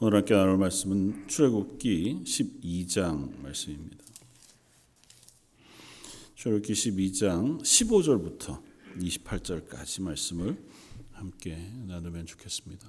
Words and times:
오늘 0.00 0.18
함께 0.18 0.34
나눌 0.34 0.58
말씀은 0.58 1.28
출애굽기 1.28 2.24
12장 2.24 3.40
말씀입니다. 3.40 4.04
출애굽기 6.34 6.72
12장 6.72 7.60
15절부터 7.60 8.60
28절까지 8.98 10.02
말씀을 10.02 10.60
함께 11.12 11.56
나누면 11.86 12.26
좋겠습니다. 12.26 12.88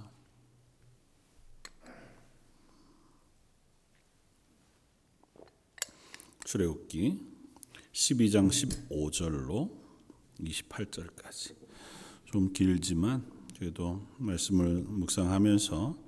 출애굽기 6.43 7.19
12장 7.93 8.49
15절로 8.89 9.69
28절까지 10.39 11.55
좀 12.25 12.51
길지만 12.51 13.31
그래도 13.59 14.05
말씀을 14.17 14.81
묵상하면서 14.81 16.05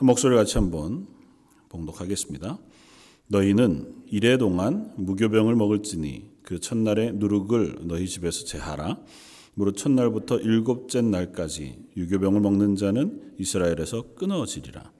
목소리 0.00 0.36
같이 0.36 0.58
한번 0.58 1.06
봉독하겠습니다. 1.70 2.58
너희는 3.28 4.04
이래 4.06 4.36
동안 4.36 4.92
무교병을 4.96 5.56
먹을지니 5.56 6.30
그 6.42 6.60
첫날에 6.60 7.12
누룩을 7.12 7.78
너희 7.82 8.06
집에서 8.06 8.44
제하라. 8.44 8.98
무릇 9.54 9.76
첫날부터 9.78 10.38
일곱째 10.40 11.00
날까지 11.00 11.78
유교병을 11.96 12.40
먹는 12.40 12.76
자는 12.76 13.32
이스라엘에서 13.38 14.14
끊어지리라. 14.16 14.92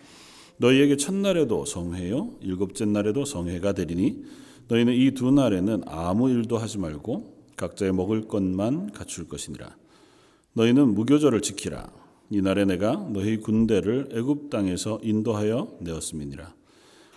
너희에게 0.56 0.97
첫날에도 0.97 1.66
성회요 1.66 2.38
일곱째 2.41 2.86
날에도 2.86 3.27
성회가 3.27 3.74
되리니 3.74 4.24
너희는 4.69 4.94
이 4.94 5.10
두 5.12 5.30
날에는 5.30 5.83
아무 5.86 6.30
일도 6.30 6.56
하지 6.56 6.78
말고 6.78 7.36
각자의 7.56 7.92
먹을 7.92 8.27
것만 8.27 8.92
갖출 8.92 9.28
것이니라. 9.28 9.77
너희는 10.55 10.94
무교절을 10.94 11.42
지키라. 11.42 12.05
이날에 12.30 12.64
내가 12.64 12.92
너희 13.12 13.36
군대를 13.38 14.08
애굽 14.12 14.50
땅에서 14.50 14.98
인도하여 15.02 15.76
내었음이니라. 15.80 16.54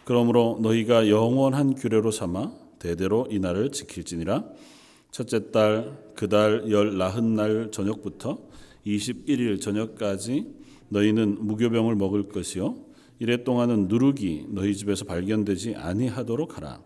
그러므로 0.05 0.59
너희가 0.61 1.09
영원한 1.09 1.75
규례로 1.75 2.11
삼아 2.11 2.51
대대로 2.79 3.27
이 3.29 3.39
날을 3.39 3.71
지킬지니라. 3.71 4.45
첫째 5.11 5.51
달 5.51 6.09
그 6.15 6.27
달 6.27 6.69
열 6.69 6.97
나흔 6.97 7.35
날 7.35 7.71
저녁부터 7.71 8.39
21일 8.85 9.61
저녁까지 9.61 10.47
너희는 10.89 11.45
무교병을 11.45 11.95
먹을 11.95 12.27
것이요 12.27 12.75
이래 13.19 13.43
동안은 13.43 13.87
누룩이 13.87 14.47
너희 14.49 14.75
집에서 14.75 15.05
발견되지 15.05 15.75
아니하도록 15.75 16.57
하라. 16.57 16.81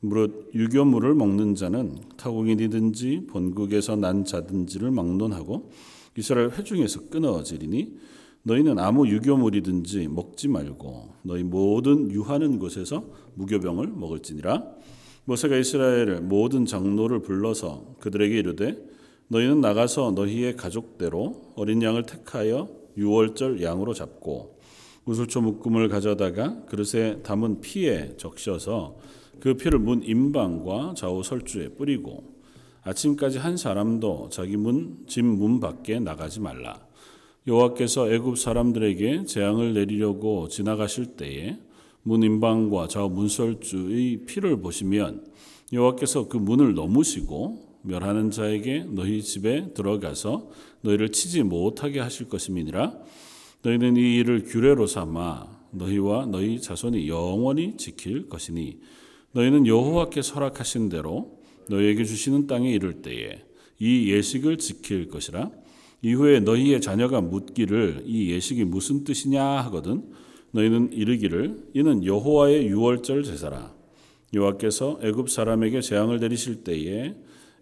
무릇 0.00 0.50
유교물을 0.54 1.14
먹는 1.14 1.54
자는 1.54 1.96
타국인이든지 2.16 3.26
본국에서 3.28 3.96
난 3.96 4.24
자든지를 4.24 4.90
막론하고 4.90 5.70
이스라엘 6.16 6.50
회중에서 6.50 7.08
끊어지리니 7.08 7.96
너희는 8.42 8.78
아무 8.78 9.08
유교물이든지 9.08 10.08
먹지 10.08 10.48
말고 10.48 11.14
너희 11.22 11.42
모든 11.42 12.10
유하는 12.12 12.58
곳에서 12.58 13.04
무교병을 13.34 13.88
먹을지니라. 13.88 14.64
모세가 15.24 15.56
이스라엘을 15.56 16.20
모든 16.20 16.64
장로를 16.64 17.22
불러서 17.22 17.96
그들에게 18.00 18.38
이르되 18.38 18.78
너희는 19.28 19.60
나가서 19.60 20.12
너희의 20.12 20.56
가족대로 20.56 21.52
어린 21.56 21.82
양을 21.82 22.04
택하여 22.04 22.68
유월절 22.96 23.60
양으로 23.60 23.92
잡고 23.92 24.60
우슬초 25.04 25.40
묶음을 25.40 25.88
가져다가 25.88 26.64
그릇에 26.66 27.22
담은 27.22 27.60
피에 27.60 28.16
적셔서 28.16 28.98
그 29.40 29.54
피를 29.54 29.80
문 29.80 30.02
임방과 30.02 30.94
좌우 30.96 31.22
설주에 31.24 31.70
뿌리고 31.70 32.35
아침까지 32.86 33.38
한 33.38 33.56
사람도 33.56 34.28
자기 34.30 34.56
문 34.56 35.04
집 35.08 35.24
문 35.24 35.58
밖에 35.58 35.98
나가지 35.98 36.40
말라. 36.40 36.80
여호와께서 37.48 38.12
애굽 38.12 38.38
사람들에게 38.38 39.24
재앙을 39.24 39.74
내리려고 39.74 40.48
지나가실 40.48 41.16
때에 41.16 41.58
문 42.02 42.22
임방과 42.22 42.86
좌우 42.88 43.10
문설주의 43.10 44.24
피를 44.26 44.60
보시면 44.60 45.26
여호와께서 45.72 46.28
그 46.28 46.36
문을 46.36 46.74
넘으시고 46.74 47.66
멸하는 47.82 48.30
자에게 48.30 48.84
너희 48.88 49.20
집에 49.22 49.72
들어가서 49.74 50.48
너희를 50.82 51.10
치지 51.10 51.42
못하게 51.42 51.98
하실 52.00 52.28
것임이니라. 52.28 52.94
너희는 53.62 53.96
이 53.96 54.16
일을 54.16 54.44
규례로 54.44 54.86
삼아 54.86 55.48
너희와 55.72 56.26
너희 56.26 56.60
자손이 56.60 57.08
영원히 57.08 57.76
지킬 57.76 58.28
것이니 58.28 58.78
너희는 59.32 59.66
여호와께 59.66 60.22
설악하신 60.22 60.88
대로 60.88 61.35
너희에게 61.68 62.04
주시는 62.04 62.46
땅에 62.46 62.72
이를 62.72 63.02
때에 63.02 63.42
이 63.78 64.12
예식을 64.12 64.58
지킬 64.58 65.08
것이라. 65.08 65.50
이후에 66.02 66.40
너희의 66.40 66.80
자녀가 66.80 67.20
묻기를 67.20 68.02
이 68.06 68.30
예식이 68.30 68.64
무슨 68.64 69.04
뜻이냐 69.04 69.42
하거든 69.64 70.04
너희는 70.52 70.92
이르기를 70.92 71.70
이는 71.74 72.04
여호와의 72.04 72.66
유월절 72.68 73.24
제사라. 73.24 73.74
여호와께서 74.32 75.00
애굽 75.02 75.30
사람에게 75.30 75.80
재앙을 75.80 76.20
내리실 76.20 76.64
때에 76.64 77.14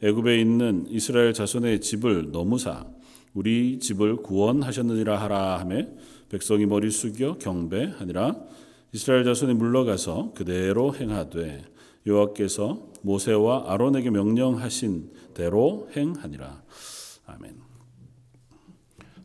애굽에 0.02 0.40
있는 0.40 0.86
이스라엘 0.88 1.32
자손의 1.32 1.80
집을 1.80 2.30
너무사 2.32 2.86
우리 3.32 3.78
집을 3.78 4.16
구원하셨느니라 4.16 5.20
하라 5.20 5.58
하매 5.60 5.88
백성이 6.28 6.66
머리 6.66 6.90
숙여 6.90 7.38
경배하니라. 7.38 8.36
이스라엘 8.92 9.24
자손이 9.24 9.54
물러가서 9.54 10.32
그대로 10.34 10.94
행하되 10.94 11.64
여호와께서 12.06 12.92
모세와 13.02 13.72
아론에게 13.72 14.10
명령하신 14.10 15.10
대로 15.34 15.88
행하니라. 15.96 16.62
아멘. 17.26 17.56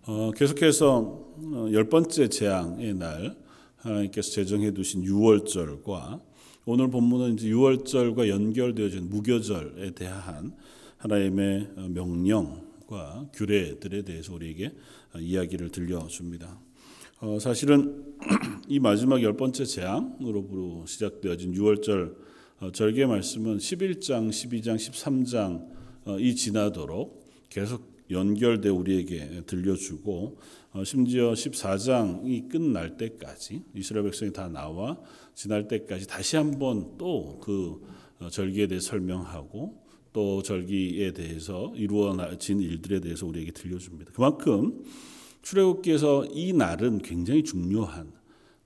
어, 0.07 0.31
계속해서 0.35 0.97
어, 0.97 1.69
열 1.71 1.89
번째 1.89 2.29
재앙의 2.29 2.95
날 2.95 3.37
하나님께서 3.77 4.31
제정해 4.31 4.71
두신 4.71 5.03
유월절과 5.03 6.21
오늘 6.65 6.89
본문은 6.89 7.33
이제 7.33 7.47
유월절과 7.47 8.27
연결되어진 8.27 9.09
무교절에 9.09 9.91
대한 9.91 10.55
하나님의 10.97 11.69
명령과 11.89 13.29
규례들에 13.33 14.03
대해서 14.03 14.33
우리에게 14.33 14.73
이야기를 15.17 15.69
들려줍니다. 15.69 16.59
어, 17.21 17.37
사실은 17.39 18.15
이 18.67 18.79
마지막 18.79 19.21
열 19.21 19.35
번째 19.35 19.65
재앙으로 19.65 20.85
시작되어진 20.87 21.53
유월절 21.53 22.15
어, 22.15 22.28
절개 22.73 23.05
말씀은 23.05 23.57
11장, 23.57 24.29
12장, 24.29 24.75
13장 24.75 26.19
이 26.19 26.35
지나도록 26.35 27.25
계속 27.49 27.89
연결돼 28.11 28.69
우리에게 28.69 29.43
들려주고 29.45 30.39
어, 30.71 30.83
심지어 30.83 31.31
14장이 31.31 32.49
끝날 32.49 32.97
때까지 32.97 33.63
이스라엘 33.75 34.05
백성이 34.05 34.33
다 34.33 34.47
나와 34.47 34.97
지날 35.35 35.67
때까지 35.67 36.07
다시 36.07 36.35
한번 36.35 36.97
또 36.97 37.39
그 37.39 37.81
절기에 38.29 38.67
대해 38.67 38.81
설명하고 38.81 39.81
또 40.11 40.41
절기에 40.41 41.13
대해서 41.13 41.71
이루어진 41.75 42.59
일들에 42.59 42.99
대해서 42.99 43.25
우리에게 43.25 43.51
들려줍니다. 43.51 44.11
그만큼 44.11 44.83
출애굽기에서 45.41 46.25
이 46.33 46.51
날은 46.51 46.99
굉장히 46.99 47.43
중요한 47.43 48.11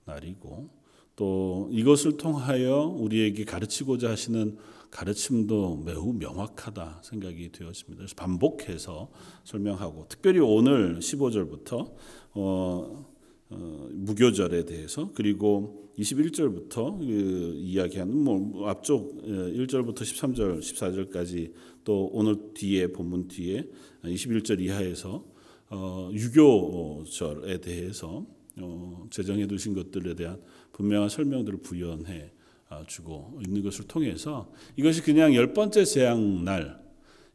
날이고 0.04 0.68
또 1.16 1.68
이것을 1.70 2.16
통하여 2.16 2.82
우리에게 2.98 3.44
가르치고자 3.44 4.10
하시는 4.10 4.56
가르침도 4.90 5.82
매우 5.84 6.12
명확하다 6.12 7.02
생각이 7.02 7.50
되었습니다. 7.50 7.98
그래서 7.98 8.14
반복해서 8.16 9.10
설명하고 9.44 10.06
특별히 10.08 10.38
오늘 10.38 10.98
15절부터 11.00 11.92
어, 12.34 13.06
어, 13.50 13.88
무교절에 13.92 14.64
대해서 14.64 15.10
그리고 15.14 15.90
21절부터 15.98 16.98
그 16.98 17.54
이야기하는 17.56 18.16
뭐 18.16 18.68
앞쪽 18.68 19.22
1절부터 19.22 19.98
13절, 20.00 20.60
14절까지 20.60 21.52
또 21.84 22.08
오늘 22.12 22.52
뒤에 22.54 22.88
본문 22.88 23.28
뒤에 23.28 23.68
21절 24.04 24.60
이하에서 24.60 25.24
어, 25.70 26.10
유교절에 26.12 27.58
대해서 27.58 28.26
어, 28.60 29.06
제정해 29.10 29.46
두신 29.46 29.74
것들에 29.74 30.14
대한 30.14 30.40
분명한 30.72 31.08
설명들을 31.08 31.60
부연해 31.60 32.32
아, 32.68 32.84
주고 32.86 33.38
있는 33.46 33.62
것을 33.62 33.86
통해서 33.86 34.52
이것이 34.76 35.02
그냥 35.02 35.34
열 35.34 35.52
번째 35.52 35.84
재앙 35.84 36.44
날 36.44 36.82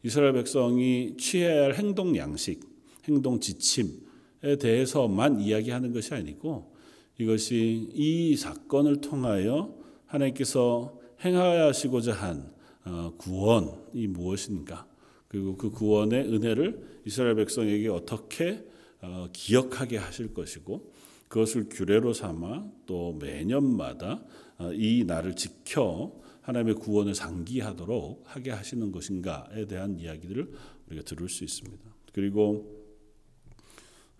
이스라엘 0.04 0.34
백성이 0.34 1.16
취해야 1.18 1.64
할 1.64 1.76
행동 1.76 2.16
양식, 2.18 2.62
행동 3.06 3.40
지침에 3.40 4.58
대해서만 4.60 5.42
이야기하는 5.42 5.94
것이 5.94 6.14
아니고 6.14 6.74
이것이 7.18 7.90
이 7.94 8.36
사건을 8.36 9.02
통하여 9.02 9.76
하나님께서 10.06 10.98
행하시고자 11.24 12.14
한 12.14 12.52
어, 12.86 13.14
구원이 13.18 14.08
무엇인가? 14.08 14.88
그리고 15.28 15.56
그 15.58 15.70
구원의 15.70 16.34
은혜를 16.34 17.02
이스라엘 17.06 17.36
백성에게 17.36 17.90
어떻게 17.90 18.66
어, 19.02 19.28
기억하게 19.32 19.98
하실 19.98 20.34
것이고 20.34 20.92
그것을 21.30 21.70
규례로 21.70 22.12
삼아 22.14 22.70
또 22.86 23.14
매년마다 23.14 24.26
어, 24.58 24.74
이 24.74 25.06
날을 25.06 25.36
지켜 25.36 26.20
하나님의 26.42 26.76
구원을 26.76 27.16
상기하도록 27.16 28.24
하게 28.26 28.52
하시는 28.52 28.92
것인가에 28.92 29.68
대한 29.68 30.00
이야기들을 30.00 30.52
우리가 30.88 31.04
들을 31.06 31.30
수 31.30 31.44
있습니다. 31.44 31.84
그리고 32.12 32.76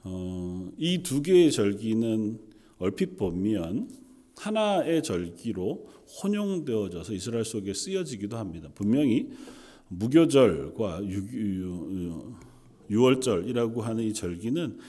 어, 0.04 0.70
이 0.78 1.04
두 1.04 1.22
개의 1.22 1.52
절기는 1.52 2.40
얼핏 2.78 3.18
보면 3.18 3.90
하나의 4.38 5.04
절기로 5.04 5.90
혼용되어져서 6.24 7.14
이스라엘 7.14 7.44
속에 7.44 7.74
쓰여지기도 7.74 8.38
합니다. 8.38 8.70
분명히 8.74 9.30
무교절과 9.90 11.02
유, 11.04 12.36
월절이라고 12.92 13.82
하는 13.82 14.04
이 14.04 14.14
절기는 14.14 14.78
어, 14.78 14.80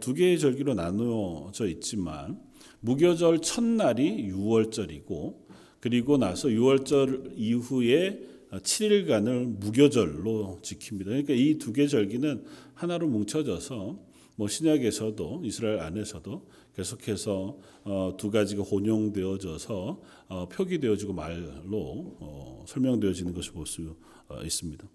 두 0.00 0.14
개의 0.14 0.38
절기로 0.38 0.74
나누어져 0.74 1.66
있지만 1.68 2.40
무교절 2.80 3.40
첫날이 3.40 4.24
유월절이고 4.24 5.48
그리고 5.80 6.16
나서 6.18 6.50
유월절 6.50 7.34
이후에 7.36 8.20
7일간을 8.50 9.44
무교절로 9.58 10.58
지킵니다. 10.62 11.04
그러니까 11.04 11.34
이 11.34 11.56
두 11.58 11.72
개 11.72 11.86
절기는 11.86 12.44
하나로 12.74 13.06
뭉쳐져서 13.08 13.98
뭐 14.36 14.48
신약에서도 14.48 15.42
이스라엘 15.44 15.80
안에서도 15.80 16.46
계속해서 16.74 17.58
어, 17.84 18.14
두 18.16 18.30
가지가 18.30 18.62
혼용되어져서 18.62 20.00
어, 20.28 20.48
표기되어지고 20.48 21.12
말로 21.12 22.16
어, 22.20 22.64
설명되어지는 22.66 23.34
것을 23.34 23.52
볼 23.52 23.66
수 23.66 23.94
있습니다. 24.44 24.88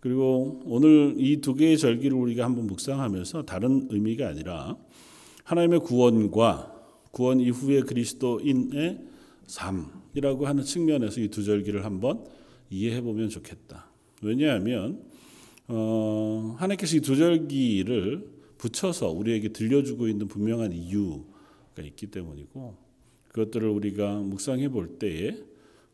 그리고 0.00 0.60
오늘 0.64 1.14
이 1.18 1.40
두 1.40 1.54
개의 1.54 1.76
절기를 1.78 2.16
우리가 2.16 2.44
한번 2.44 2.66
묵상하면서 2.66 3.42
다른 3.44 3.86
의미가 3.90 4.28
아니라 4.28 4.76
하나님의 5.44 5.80
구원과 5.80 6.74
구원 7.10 7.40
이후의 7.40 7.82
그리스도인의 7.82 9.00
삶이라고 9.46 10.46
하는 10.46 10.62
측면에서 10.64 11.20
이 11.20 11.28
두 11.28 11.44
절기를 11.44 11.84
한번 11.84 12.24
이해해 12.70 13.00
보면 13.02 13.28
좋겠다. 13.28 13.90
왜냐하면 14.22 15.02
어, 15.68 16.54
하나님께서 16.58 16.96
이 16.96 17.00
두 17.00 17.16
절기를 17.16 18.26
붙여서 18.58 19.10
우리에게 19.10 19.48
들려주고 19.50 20.08
있는 20.08 20.28
분명한 20.28 20.72
이유가 20.72 21.82
있기 21.82 22.08
때문이고 22.08 22.76
그것들을 23.28 23.68
우리가 23.68 24.16
묵상해 24.20 24.68
볼 24.68 24.98
때에 24.98 25.36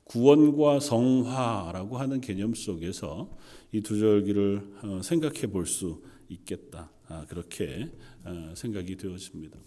구원과 0.07 0.81
성화라고 0.81 1.99
하는 1.99 2.21
개념 2.21 2.55
속에서 2.55 3.31
이 3.73 3.81
두 3.83 3.99
절기를 3.99 4.63
어, 4.83 5.01
생각해 5.03 5.49
볼 5.49 5.67
수 5.67 6.03
있겠다. 6.29 6.91
아, 7.09 7.25
그렇게 7.29 7.91
어, 8.25 8.53
생각이 8.57 8.97
되어집니다. 8.97 9.59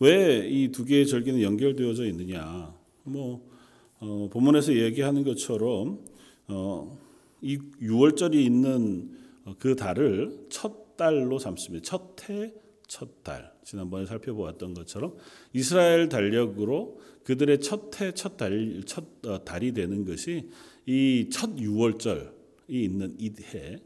왜 0.00 0.48
이 0.48 0.70
두 0.70 0.84
개의 0.84 1.06
절기는 1.06 1.40
연결되어져 1.42 2.06
있느냐? 2.06 2.74
뭐 3.04 3.48
어, 4.00 4.28
본문에서 4.32 4.74
얘기하는 4.74 5.24
것처럼 5.24 6.04
어, 6.48 6.98
이 7.40 7.58
6월절이 7.80 8.34
있는 8.34 9.16
어, 9.44 9.54
그 9.58 9.74
달을 9.76 10.46
첫 10.50 10.96
달로 10.96 11.38
삼습니다. 11.38 11.84
첫 11.84 12.28
해, 12.28 12.52
첫 12.86 13.22
달. 13.24 13.52
지난번에 13.68 14.06
살펴보았던 14.06 14.72
것처럼 14.72 15.14
이스라엘 15.52 16.08
달력으로 16.08 17.00
그들의 17.24 17.60
첫 17.60 18.00
해, 18.00 18.12
첫 18.12 18.38
달, 18.38 18.80
첫 18.86 19.04
어, 19.26 19.44
달이 19.44 19.72
되는 19.72 20.06
것이 20.06 20.48
이 20.86 21.28
첫 21.30 21.54
6월절이 21.56 22.30
있는 22.68 23.14
이 23.18 23.30
해, 23.52 23.76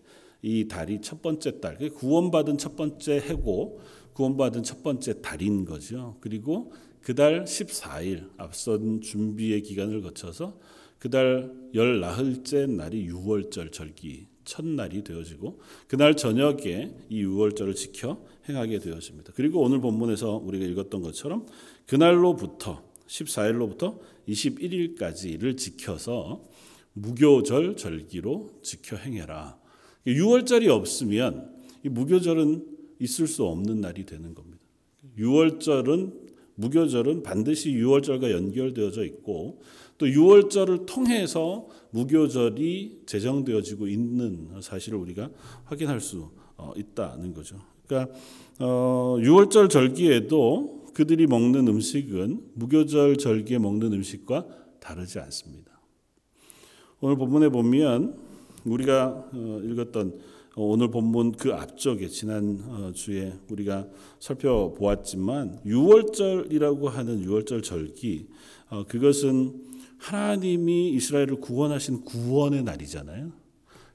이 0.41 0.69
달이 0.69 1.01
첫 1.01 1.21
번째 1.21 1.59
달, 1.59 1.77
구원받은 1.79 2.59
첫 2.59 2.77
번째 2.77 3.17
해고 3.17 3.81
구원받은 4.13 4.63
첫 4.63 4.85
번째 4.85 5.21
달인 5.21 5.65
거죠. 5.65 6.17
그리고 6.21 6.73
그 7.01 7.17
달 7.17 7.43
14일 7.45 8.31
앞선 8.37 9.01
준비의 9.01 9.63
기간을 9.63 10.03
거쳐서 10.03 10.61
그 11.01 11.11
달 11.11 11.51
열 11.75 11.99
나흘째 11.99 12.67
날이 12.67 13.07
유월절 13.07 13.71
절기 13.73 14.29
첫날이 14.45 15.05
되어지고 15.05 15.61
그날 15.87 16.17
저녁에 16.17 16.95
이 17.09 17.21
유월절을 17.21 17.75
지켜 17.75 18.25
행하게 18.49 18.79
되어집니다. 18.79 19.33
그리고 19.35 19.61
오늘 19.61 19.81
본문에서 19.81 20.37
우리가 20.37 20.65
읽었던 20.65 21.03
것처럼 21.03 21.47
그날로부터 21.87 22.83
14일로부터 23.07 23.99
21일까지를 24.29 25.57
지켜서 25.57 26.43
무교절 26.95 27.77
절기로 27.77 28.51
지켜 28.63 28.97
행해라. 28.97 29.59
유월절이 30.07 30.69
없으면 30.69 31.53
이 31.85 31.89
무교절은 31.89 32.67
있을 32.99 33.27
수 33.27 33.45
없는 33.45 33.81
날이 33.81 34.05
되는 34.05 34.35
겁니다. 34.35 34.59
유월절은 35.17 36.33
무교절은 36.55 37.23
반드시 37.23 37.73
유월절과 37.73 38.31
연결되어져 38.31 39.05
있고 39.05 39.63
또 40.03 40.11
유월절을 40.11 40.85
통해서 40.85 41.69
무교절이 41.91 43.03
제정되어지고 43.07 43.87
있는 43.87 44.49
사실을 44.61 44.99
우리가 44.99 45.31
확인할 45.67 46.01
수 46.01 46.29
어, 46.57 46.73
있다는 46.77 47.33
거죠. 47.33 47.61
그러니까 47.87 48.13
어, 48.59 49.17
유월절 49.21 49.69
절기에도 49.69 50.87
그들이 50.93 51.29
먹는 51.29 51.69
음식은 51.69 52.51
무교절 52.55 53.17
절기에 53.19 53.59
먹는 53.59 53.93
음식과 53.93 54.45
다르지 54.81 55.21
않습니다. 55.21 55.71
오늘 57.01 57.17
본문에 57.17 57.51
보면 57.51 58.19
우리가 58.65 59.29
어, 59.33 59.61
읽었던 59.63 60.19
어, 60.57 60.65
오늘 60.65 60.91
본문 60.91 61.33
그 61.33 61.55
앞쪽에 61.55 62.09
지난 62.09 62.59
어, 62.67 62.93
주에 62.93 63.35
우리가 63.49 63.87
살펴보았지만 64.19 65.61
유월절이라고 65.65 66.89
하는 66.89 67.23
유월절 67.23 67.63
절기 67.63 68.27
어, 68.69 68.85
그것은 68.89 69.71
하나님이 70.03 70.91
이스라엘을 70.91 71.37
구원하신 71.41 72.05
구원의 72.05 72.65
날이잖아요. 72.65 73.31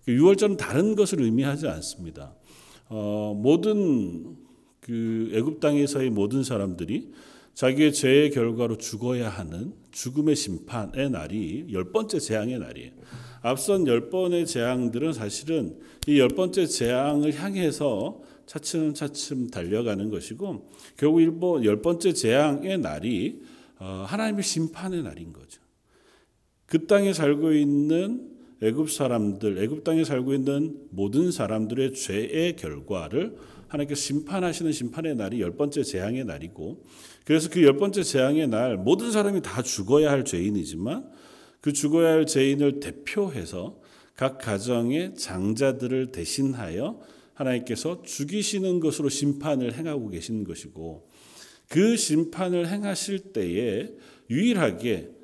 그 0.06 0.14
유월절은 0.14 0.56
다른 0.56 0.96
것을 0.96 1.22
의미하지 1.22 1.68
않습니다. 1.68 2.34
모든 3.36 4.38
그 4.80 5.30
애굽 5.34 5.60
땅에서의 5.60 6.10
모든 6.10 6.44
사람들이 6.44 7.12
자기의 7.54 7.92
죄의 7.92 8.32
결과로 8.32 8.78
죽어야 8.78 9.30
하는 9.30 9.74
죽음의 9.92 10.36
심판의 10.38 11.10
날이 11.10 11.68
열 11.72 11.92
번째 11.92 12.20
재앙의 12.20 12.60
날이에요. 12.60 12.92
앞선 13.42 13.86
열 13.88 14.10
번의 14.10 14.46
재앙들은 14.46 15.12
사실은 15.12 15.78
이 16.08 16.20
열 16.20 16.30
번째 16.30 16.66
재앙을 16.68 17.34
향해서 17.34 18.22
차츰차츰 18.46 19.50
달려가는 19.50 20.10
것이고 20.10 20.70
결국 20.96 21.20
일본 21.22 21.66
열 21.66 21.82
번째 21.82 22.14
재앙의 22.14 22.78
날이 22.78 23.42
어, 23.80 24.06
하나님의 24.08 24.44
심판의 24.44 25.04
날인 25.04 25.34
거죠. 25.34 25.67
그 26.68 26.86
땅에 26.86 27.14
살고 27.14 27.54
있는 27.54 28.30
애굽 28.62 28.92
사람들, 28.92 29.58
애굽 29.64 29.84
땅에 29.84 30.04
살고 30.04 30.34
있는 30.34 30.78
모든 30.90 31.32
사람들의 31.32 31.94
죄의 31.94 32.56
결과를 32.56 33.36
하나님께서 33.68 34.00
심판하시는 34.00 34.72
심판의 34.72 35.16
날이 35.16 35.42
열 35.42 35.56
번째 35.56 35.84
재앙의 35.84 36.26
날이고 36.26 36.84
그래서 37.26 37.50
그 37.50 37.62
열 37.64 37.78
번째 37.78 38.04
재앙의 38.04 38.48
날 38.48 38.78
모든 38.78 39.12
사람이 39.12 39.42
다 39.42 39.62
죽어야 39.62 40.12
할 40.12 40.26
죄인이지만 40.26 41.10
그 41.62 41.74
죽어야 41.74 42.14
할 42.14 42.26
죄인을 42.26 42.80
대표해서 42.80 43.80
각 44.16 44.40
가정의 44.40 45.16
장자들을 45.16 46.12
대신하여 46.12 47.00
하나님께서 47.34 48.02
죽이시는 48.04 48.80
것으로 48.80 49.10
심판을 49.10 49.74
행하고 49.74 50.10
계신 50.10 50.44
것이고 50.44 51.08
그 51.70 51.96
심판을 51.98 52.68
행하실 52.68 53.34
때에 53.34 53.90
유일하게 54.30 55.17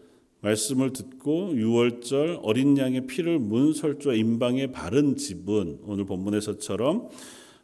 말씀을 0.43 0.93
듣고 0.93 1.55
유월절 1.55 2.41
어린 2.43 2.77
양의 2.77 3.07
피를 3.07 3.39
문설주와 3.39 4.13
임방에 4.15 4.71
바른 4.71 5.15
집은 5.15 5.79
오늘 5.83 6.05
본문에서처럼 6.05 7.09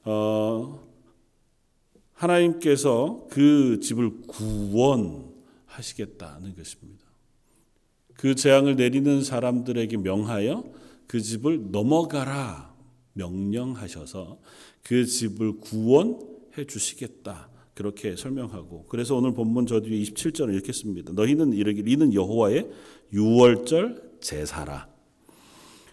어, 0.05 0.89
하나님께서 2.13 3.27
그 3.29 3.81
집을 3.81 4.21
구원하시겠다는 4.27 6.55
것입니다. 6.55 7.03
그 8.15 8.33
재앙을 8.36 8.77
내리는 8.77 9.24
사람들에게 9.24 9.98
명하여 9.98 10.63
그 11.05 11.21
집을 11.21 11.71
넘어가라 11.71 12.74
명령하셔서 13.13 14.39
그 14.83 15.05
집을 15.05 15.59
구원해 15.59 16.65
주시겠다. 16.65 17.49
그렇게 17.79 18.17
설명하고 18.17 18.88
그래서 18.89 19.15
오늘 19.15 19.33
본문 19.33 19.65
저 19.65 19.79
뒤에 19.79 20.01
27절을 20.01 20.53
읽겠습니다. 20.57 21.13
너희는 21.13 21.53
이르길 21.53 21.88
이는 21.88 22.13
여호와의 22.13 22.69
유월절 23.13 24.17
제사라. 24.19 24.89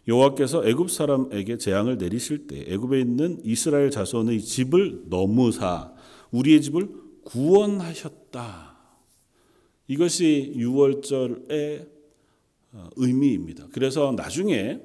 여호와께서 0.08 0.66
애굽 0.66 0.90
사람에게 0.90 1.58
재앙을 1.58 1.96
내리실 1.96 2.48
때 2.48 2.64
애굽에 2.66 2.98
있는 2.98 3.38
이스라엘 3.44 3.92
자손의 3.92 4.40
집을 4.40 5.04
넘으사 5.06 5.92
우리의 6.32 6.60
집을 6.60 6.88
구원하셨다. 7.22 8.76
이것이 9.86 10.54
유월절의 10.56 11.86
어, 12.72 12.88
의미입니다. 12.96 13.68
그래서 13.70 14.12
나중에 14.16 14.80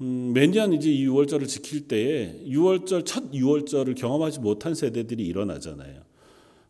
음, 0.00 0.32
매년 0.32 0.72
이제 0.72 0.90
이 0.90 1.06
6월절을 1.06 1.46
지킬 1.48 1.86
때에 1.86 2.44
6월절 2.46 3.04
첫 3.04 3.30
6월절을 3.30 3.94
경험하지 3.94 4.40
못한 4.40 4.74
세대들이 4.74 5.22
일어나잖아요. 5.26 6.03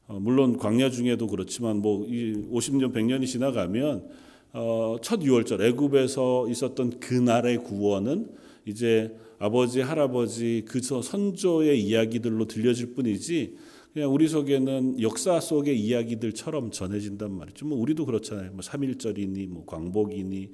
어, 0.06 0.18
물론 0.20 0.58
광야 0.58 0.90
중에도 0.90 1.26
그렇지만 1.26 1.78
뭐 1.78 2.06
50년 2.06 2.92
100년이 2.92 3.26
지나가면 3.26 4.06
어, 4.52 4.96
첫 5.02 5.20
6월절 5.20 5.62
애굽에서 5.62 6.48
있었던 6.48 7.00
그날의 7.00 7.58
구원은 7.58 8.28
이제 8.66 9.16
아버지 9.38 9.80
할아버지 9.80 10.64
그 10.66 10.80
선조의 10.80 11.82
이야기들로 11.82 12.46
들려질 12.46 12.94
뿐이지 12.94 13.56
그냥 13.92 14.12
우리 14.12 14.28
속에는 14.28 15.00
역사 15.00 15.40
속의 15.40 15.78
이야기들처럼 15.80 16.70
전해진단 16.70 17.32
말이죠. 17.32 17.66
뭐 17.66 17.78
우리도 17.78 18.06
그렇잖아요. 18.06 18.50
뭐 18.52 18.62
삼일절이니 18.62 19.46
뭐 19.46 19.64
광복이니 19.66 20.50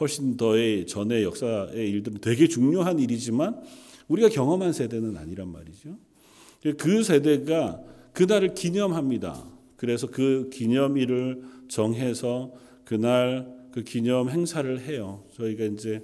훨씬 0.00 0.36
더의 0.36 0.86
전의 0.86 1.24
역사의 1.24 1.90
일들은 1.90 2.18
되게 2.20 2.46
중요한 2.46 2.98
일이지만 2.98 3.60
우리가 4.08 4.28
경험한 4.28 4.72
세대는 4.72 5.16
아니란 5.16 5.48
말이죠. 5.50 5.96
그 6.78 7.02
세대가 7.02 7.80
그날을 8.12 8.54
기념합니다. 8.54 9.44
그래서 9.76 10.06
그 10.06 10.48
기념일을 10.52 11.42
정해서 11.68 12.52
그날 12.84 13.62
그 13.72 13.82
기념 13.82 14.28
행사를 14.28 14.80
해요. 14.80 15.24
저희가 15.34 15.64
이제 15.64 16.02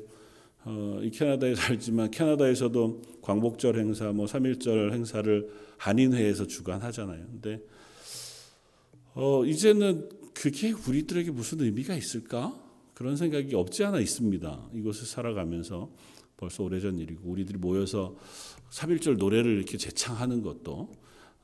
어, 0.65 1.01
이 1.03 1.11
캐나다에 1.11 1.55
살지만 1.55 2.11
캐나다에서도 2.11 3.03
광복절 3.23 3.79
행사, 3.79 4.13
뭐 4.13 4.27
삼일절 4.27 4.93
행사를 4.93 5.49
한인회에서 5.77 6.47
주관하잖아요. 6.47 7.25
근데 7.27 7.61
어, 9.15 9.45
이제는 9.45 10.09
그게 10.35 10.73
우리들에게 10.73 11.31
무슨 11.31 11.61
의미가 11.61 11.95
있을까? 11.95 12.59
그런 12.95 13.17
생각이 13.17 13.55
없지 13.55 13.85
않아 13.85 14.01
있습니다. 14.01 14.71
이곳을 14.75 15.07
살아가면서 15.07 15.91
벌써 16.37 16.65
오래전 16.65 16.99
일이고 16.99 17.29
우리들이 17.29 17.59
모여서 17.59 18.17
삼일절 18.71 19.17
노래를 19.17 19.57
이렇게 19.57 19.77
재창하는 19.77 20.43
것도 20.43 20.93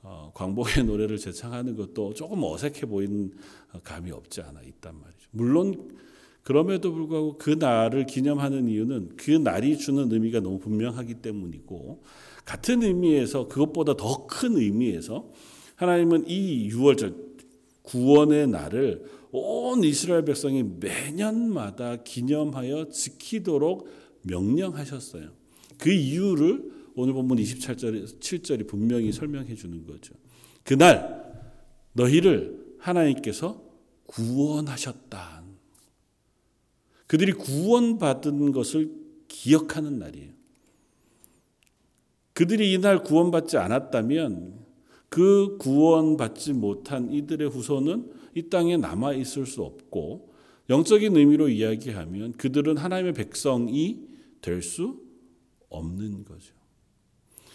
어, 0.05 0.31
광복의 0.35 0.85
노래를 0.87 1.17
재창하는 1.19 1.77
것도 1.77 2.13
조금 2.15 2.43
어색해 2.45 2.83
보이는 2.83 3.33
감이 3.83 4.11
없지 4.11 4.43
않아 4.43 4.61
있단 4.63 4.95
말이죠. 5.01 5.29
물론 5.31 5.91
그럼에도 6.43 6.93
불구하고 6.93 7.39
그 7.39 7.57
날을 7.59 8.05
기념하는 8.05 8.69
이유는 8.69 9.17
그 9.17 9.31
날이 9.31 9.79
주는 9.79 10.13
의미가 10.13 10.41
너무 10.41 10.59
분명하기 10.59 11.15
때문이고 11.15 12.03
같은 12.45 12.83
의미에서 12.83 13.49
그것보다 13.49 13.97
더 13.97 14.27
큰 14.27 14.59
의미에서 14.59 15.31
하나님은 15.77 16.29
이 16.29 16.69
6월절 16.71 17.15
구원의 17.83 18.49
날을 18.49 19.05
온 19.33 19.83
이스라엘 19.85 20.25
백성이 20.25 20.63
매년마다 20.63 22.03
기념하여 22.05 22.91
지키도록 22.91 23.89
명령하셨어요. 24.23 25.31
그 25.79 25.91
이유를 25.91 26.74
오늘 26.95 27.13
본문 27.15 27.39
27절이 27.39 28.21
7절이 28.21 28.69
분명히 28.69 29.13
설명해 29.13 29.55
주는 29.55 29.85
거죠. 29.87 30.15
그날 30.63 31.25
너희를 31.93 32.77
하나님께서 32.79 33.63
구원하셨다. 34.07 35.43
그들이 37.07 37.33
구원받은 37.33 38.53
것을 38.53 38.91
기억하는 39.29 39.99
날이에요. 39.99 40.33
그들이 42.33 42.73
이날 42.73 43.03
구원받지 43.03 43.57
않았다면 43.59 44.65
그 45.09 45.57
구원받지 45.59 46.53
못한 46.55 47.13
이들의 47.13 47.49
후손은 47.49 48.13
이 48.35 48.49
땅에 48.49 48.77
남아 48.77 49.15
있을 49.15 49.47
수 49.47 49.63
없고 49.63 50.35
영적인 50.71 51.17
의미로 51.17 51.49
이야기하면 51.49 52.33
그들은 52.33 52.77
하나님의 52.77 53.13
백성이 53.13 54.09
될 54.41 54.63
수 54.63 55.01
없는 55.69 56.25
거죠. 56.25 56.55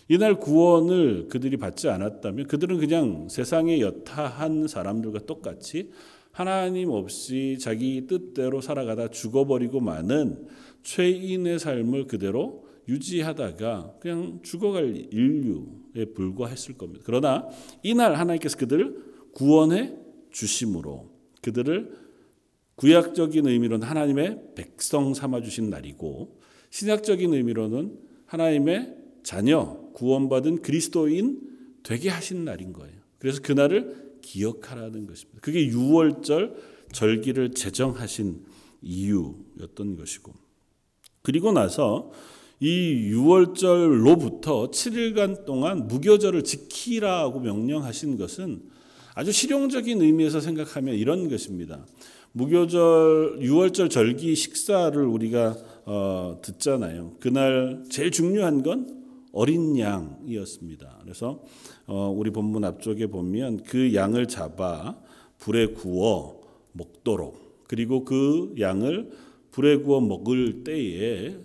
이날 0.09 0.39
구원을 0.39 1.27
그들이 1.29 1.57
받지 1.57 1.87
않았다면 1.87 2.47
그들은 2.47 2.79
그냥 2.79 3.29
세상의 3.29 3.79
여타한 3.79 4.67
사람들과 4.67 5.19
똑같이 5.27 5.91
하나님 6.31 6.89
없이 6.89 7.57
자기 7.61 8.07
뜻대로 8.07 8.59
살아가다 8.59 9.09
죽어버리고 9.09 9.79
마는 9.79 10.47
죄인의 10.81 11.59
삶을 11.59 12.07
그대로 12.07 12.65
유지하다가 12.87 13.97
그냥 13.99 14.39
죽어갈 14.41 15.07
인류에 15.11 16.05
불과했을 16.15 16.75
겁니다. 16.75 17.03
그러나 17.05 17.47
이날 17.83 18.15
하나님께서 18.15 18.57
그들을 18.57 19.03
구원해 19.33 19.93
주심으로 20.31 21.07
그들을 21.43 21.93
구약적인 22.73 23.45
의미로는 23.45 23.87
하나님의 23.87 24.53
백성 24.55 25.13
삼아 25.13 25.41
주신 25.41 25.69
날이고 25.69 26.39
신약적인 26.71 27.31
의미로는 27.31 27.99
하나님의 28.25 28.98
자녀 29.29 29.77
구원받은 29.93 30.63
그리스도인 30.63 31.39
되게 31.83 32.09
하신 32.09 32.45
날인 32.45 32.73
거예요. 32.73 32.95
그래서 33.19 33.43
그날을 33.43 34.17
기억하라는 34.23 35.05
것입니다. 35.05 35.39
그게 35.39 35.69
6월절 35.69 36.55
절기를 36.91 37.51
제정하신 37.51 38.43
이유였던 38.81 39.97
것이고 39.97 40.33
그리고 41.21 41.51
나서 41.51 42.11
이 42.59 43.11
6월절로부터 43.13 44.71
7일간 44.71 45.45
동안 45.45 45.87
무교절을 45.87 46.43
지키라고 46.43 47.39
명령하신 47.39 48.17
것은 48.17 48.63
아주 49.13 49.31
실용적인 49.31 50.01
의미에서 50.01 50.39
생각하면 50.41 50.95
이런 50.95 51.29
것입니다. 51.29 51.85
무교절 52.31 53.41
6월절 53.41 53.91
절기 53.91 54.33
식사를 54.33 54.99
우리가 54.99 55.55
어, 55.85 56.39
듣잖아요. 56.41 57.17
그날 57.19 57.83
제일 57.91 58.09
중요한 58.09 58.63
건 58.63 58.98
어린 59.31 59.77
양이었습니다. 59.77 60.99
그래서 61.03 61.43
어, 61.85 62.13
우리 62.15 62.31
본문 62.31 62.63
앞쪽에 62.63 63.07
보면 63.07 63.63
그 63.63 63.93
양을 63.93 64.27
잡아 64.27 64.97
불에 65.37 65.67
구워 65.67 66.41
먹도록 66.73 67.65
그리고 67.67 68.03
그 68.03 68.55
양을 68.59 69.11
불에 69.51 69.77
구워 69.77 70.01
먹을 70.01 70.63
때에 70.63 71.37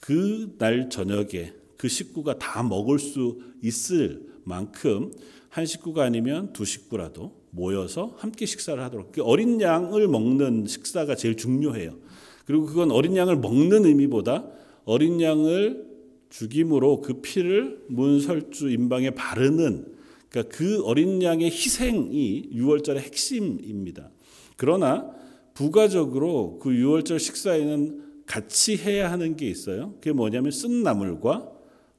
그 0.00 0.56
날 0.58 0.88
저녁에 0.88 1.52
그 1.76 1.88
식구가 1.88 2.38
다 2.38 2.62
먹을 2.62 2.98
수 2.98 3.38
있을 3.62 4.26
만큼 4.44 5.12
한 5.48 5.66
식구가 5.66 6.04
아니면 6.04 6.52
두 6.52 6.64
식구라도 6.64 7.34
모여서 7.50 8.14
함께 8.18 8.46
식사를 8.46 8.82
하도록 8.84 9.12
그 9.12 9.22
어린 9.22 9.60
양을 9.60 10.08
먹는 10.08 10.66
식사가 10.66 11.16
제일 11.16 11.36
중요해요. 11.36 11.96
그리고 12.44 12.66
그건 12.66 12.90
어린 12.90 13.16
양을 13.16 13.36
먹는 13.36 13.84
의미보다 13.84 14.46
어린 14.84 15.20
양을 15.20 15.85
죽임으로 16.30 17.00
그 17.00 17.20
피를 17.20 17.82
문설주 17.88 18.70
임방에 18.70 19.10
바르는 19.10 19.96
그러니까 20.28 20.56
그 20.56 20.82
어린 20.84 21.22
양의 21.22 21.50
희생이 21.50 22.50
유월절의 22.52 23.02
핵심입니다. 23.02 24.10
그러나 24.56 25.10
부가적으로 25.54 26.58
그 26.60 26.74
유월절 26.74 27.18
식사에는 27.18 28.04
같이 28.26 28.76
해야 28.76 29.10
하는 29.10 29.36
게 29.36 29.48
있어요. 29.48 29.94
그게 29.94 30.12
뭐냐면 30.12 30.50
쓴 30.50 30.82
나물과 30.82 31.50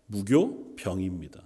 무교 0.07 0.75
병입니다. 0.75 1.41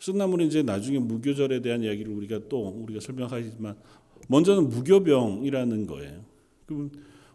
쓴 0.00 0.18
나물은 0.18 0.46
이제 0.46 0.62
나중에 0.62 0.98
무교절에 0.98 1.62
대한 1.62 1.82
이야기를 1.82 2.12
우리가 2.12 2.48
또 2.48 2.68
우리가 2.68 3.00
설명하지만 3.00 3.76
먼저는 4.28 4.68
무교병이라는 4.68 5.86
거예요. 5.86 6.24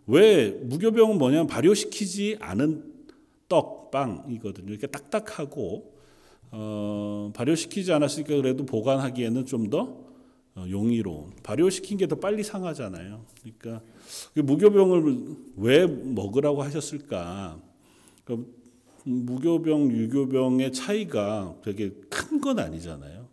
왜 0.06 0.52
무교병은 0.52 1.18
뭐냐면 1.18 1.48
발효시키지 1.48 2.38
않은 2.40 2.97
떡, 3.48 3.92
빵이거든요. 3.92 4.72
이렇게 4.72 4.88
딱딱하고 4.88 5.94
어, 6.52 7.32
발효시키지 7.36 7.92
않았으니까 7.94 8.36
그래도 8.36 8.66
보관하기에는 8.66 9.46
좀더 9.46 10.06
어, 10.56 10.66
용이로운 10.70 11.32
발효시킨 11.44 11.98
게 11.98 12.08
더 12.08 12.16
빨리 12.16 12.44
상하잖아요. 12.44 13.26
그러니까 13.42 13.86
그 14.34 14.40
무교병을 14.42 15.18
왜 15.58 15.86
먹으라고 15.86 16.64
하셨을까? 16.64 17.60
그러니까 18.24 18.50
무교병, 19.04 19.92
유교병의 19.92 20.74
차이가 20.74 21.56
되게 21.64 21.92
큰 22.10 22.42
건 22.42 22.60
아니잖아요. 22.60 23.28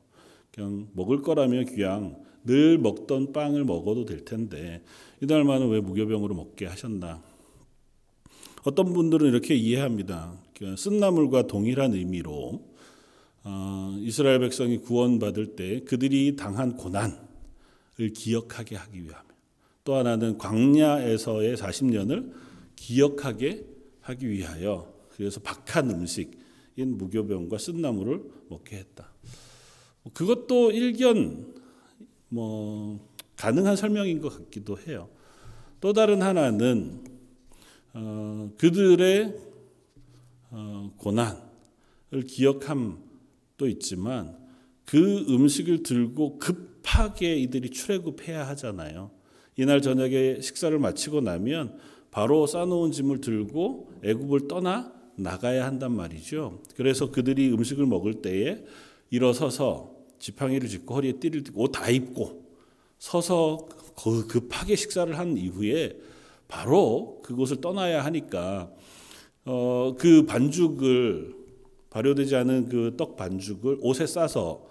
그냥 0.52 0.88
먹을 0.92 1.20
거라면 1.22 1.66
그냥 1.66 2.16
늘 2.44 2.78
먹던 2.78 3.32
빵을 3.32 3.64
먹어도 3.64 4.04
될 4.04 4.24
텐데 4.24 4.82
이날만은 5.20 5.68
왜 5.70 5.80
무교병으로 5.80 6.34
먹게 6.34 6.66
하셨나? 6.66 7.22
어떤 8.64 8.94
분들은 8.94 9.28
이렇게 9.28 9.54
이해합니다. 9.54 10.38
그러니까 10.54 10.80
쓴나물과 10.80 11.46
동일한 11.46 11.92
의미로 11.92 12.62
어, 13.42 13.94
이스라엘 14.00 14.40
백성이 14.40 14.78
구원받을 14.78 15.54
때 15.54 15.80
그들이 15.80 16.34
당한 16.36 16.76
고난을 16.76 17.18
기억하게 18.14 18.76
하기 18.76 19.04
위함. 19.04 19.22
또 19.84 19.96
하나는 19.96 20.38
광야에서의 20.38 21.56
40년을 21.56 22.32
기억하게 22.74 23.66
하기 24.00 24.30
위하여 24.30 24.90
그래서 25.10 25.40
박한 25.40 25.90
음식인 25.90 26.96
무교병과 26.96 27.58
쓴나물을 27.58 28.22
먹게 28.48 28.76
했다. 28.76 29.12
그것도 30.14 30.70
일견 30.70 31.54
뭐 32.30 33.12
가능한 33.36 33.76
설명인 33.76 34.22
것 34.22 34.30
같기도 34.30 34.78
해요. 34.78 35.10
또 35.82 35.92
다른 35.92 36.22
하나는 36.22 37.13
어, 37.94 38.50
그들의 38.58 39.34
어, 40.50 40.92
고난을 40.98 42.26
기억함도 42.26 43.68
있지만 43.68 44.36
그 44.84 45.24
음식을 45.28 45.82
들고 45.82 46.38
급하게 46.38 47.36
이들이 47.36 47.70
출애굽해야 47.70 48.46
하잖아요. 48.48 49.10
이날 49.56 49.80
저녁에 49.80 50.40
식사를 50.40 50.76
마치고 50.78 51.20
나면 51.20 51.78
바로 52.10 52.46
싸놓은 52.46 52.90
짐을 52.92 53.20
들고 53.20 53.92
애굽을 54.02 54.48
떠나 54.48 54.92
나가야 55.16 55.64
한단 55.64 55.92
말이죠. 55.92 56.62
그래서 56.76 57.10
그들이 57.12 57.52
음식을 57.52 57.86
먹을 57.86 58.14
때에 58.22 58.64
일어서서 59.10 59.94
지팡이를 60.18 60.68
짚고 60.68 60.94
허리에 60.94 61.12
띠를 61.20 61.44
띠고 61.44 61.62
옷 61.62 61.72
다 61.72 61.88
입고 61.90 62.42
서서 62.98 63.68
급하게 64.28 64.74
식사를 64.74 65.16
한 65.16 65.36
이후에 65.36 65.96
바로 66.48 67.20
그곳을 67.22 67.60
떠나야 67.60 68.04
하니까 68.04 68.70
어, 69.44 69.94
그 69.98 70.24
반죽을 70.26 71.34
발효되지 71.90 72.34
않은 72.36 72.68
그 72.68 72.96
떡 72.96 73.16
반죽을 73.16 73.78
옷에 73.80 74.06
싸서 74.06 74.66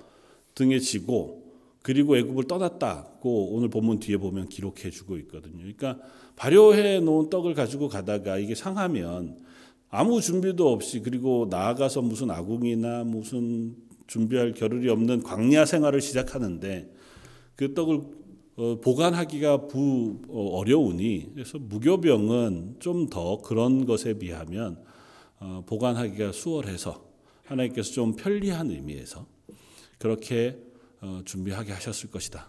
등에 0.56 0.80
지고 0.80 1.44
그리고 1.82 2.18
애굽을 2.18 2.46
떠났다고 2.46 3.53
오늘 3.53 3.70
본문 3.70 4.00
뒤에 4.00 4.18
보면 4.18 4.48
기록해 4.50 4.89
주고 4.89 5.18
있거든요. 5.18 5.58
그러니까 5.58 6.00
발효해 6.36 7.01
놓은 7.01 7.30
떡을 7.30 7.53
가지고 7.53 7.89
가다가 7.89 8.38
이게 8.38 8.56
상하면 8.56 9.38
아무 9.89 10.22
준비도 10.22 10.72
없이 10.72 11.01
그리고 11.01 11.48
나아가서 11.50 12.01
무슨 12.01 12.32
아궁이나 12.32 13.03
무슨 13.03 13.75
준비할 14.08 14.53
겨를이 14.53 14.89
없는 14.89 15.24
광야 15.24 15.65
생활을 15.65 16.01
시작하는데 16.01 16.92
그 17.56 17.74
떡을 17.74 18.01
어, 18.55 18.79
보관하기가 18.79 19.67
부 19.67 20.22
어, 20.29 20.57
어려우니 20.57 21.31
그래서 21.33 21.57
무교병은 21.57 22.75
좀 22.79 23.10
더 23.10 23.41
그런 23.41 23.86
것에 23.86 24.13
비하면 24.17 24.77
어, 25.39 25.63
보관하기가 25.65 26.31
수월해서 26.31 27.03
하나님께서 27.45 27.91
좀 27.91 28.15
편리한 28.15 28.69
의미에서 28.69 29.25
그렇게 29.98 30.57
준비하게 31.25 31.74
하셨을 31.74 32.10
것이다. 32.10 32.48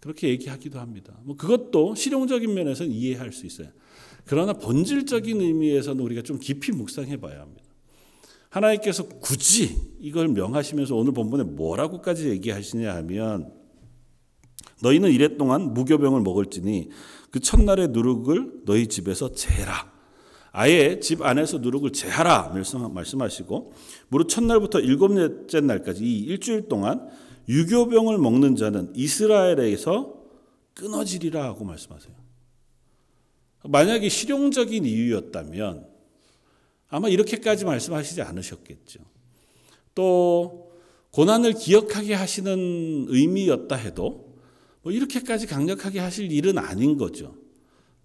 그렇게 0.00 0.28
얘기하기도 0.30 0.80
합니다. 0.80 1.16
뭐 1.22 1.36
그것도 1.36 1.94
실용적인 1.94 2.52
면에서는 2.52 2.90
이해할 2.90 3.32
수 3.32 3.46
있어요. 3.46 3.68
그러나 4.24 4.52
본질적인 4.52 5.40
의미에서는 5.40 6.02
우리가 6.02 6.22
좀 6.22 6.38
깊이 6.38 6.72
묵상해 6.72 7.18
봐야 7.18 7.40
합니다. 7.40 7.64
하나님께서 8.50 9.08
굳이 9.08 9.76
이걸 10.00 10.28
명하시면서 10.28 10.96
오늘 10.96 11.12
본문에 11.12 11.44
뭐라고까지 11.44 12.28
얘기하시냐 12.30 12.94
하면 12.96 13.52
너희는 14.82 15.10
이랫동안 15.10 15.74
무교병을 15.74 16.20
먹을지니 16.20 16.90
그 17.30 17.40
첫날의 17.40 17.88
누룩을 17.88 18.62
너희 18.64 18.86
집에서 18.86 19.32
재라. 19.32 19.92
아예 20.50 20.98
집 21.00 21.22
안에서 21.22 21.58
누룩을 21.58 21.92
재하라 21.92 22.54
말씀하시고 22.92 23.72
무릇 24.08 24.28
첫날부터 24.28 24.80
일곱째 24.80 25.60
날까지 25.60 26.04
이 26.04 26.20
일주일 26.20 26.68
동안 26.68 27.08
유교병을 27.48 28.18
먹는 28.18 28.56
자는 28.56 28.92
이스라엘에서 28.94 30.14
끊어지리라 30.74 31.44
하고 31.44 31.64
말씀하세요. 31.64 32.14
만약에 33.64 34.08
실용적인 34.08 34.84
이유였다면 34.84 35.86
아마 36.88 37.08
이렇게까지 37.08 37.64
말씀하시지 37.64 38.22
않으셨겠죠. 38.22 39.00
또 39.94 40.72
고난을 41.12 41.54
기억하게 41.54 42.14
하시는 42.14 43.06
의미였다 43.08 43.76
해도 43.76 44.27
뭐 44.82 44.92
이렇게까지 44.92 45.46
강력하게 45.46 45.98
하실 46.00 46.30
일은 46.32 46.58
아닌 46.58 46.96
거죠. 46.96 47.34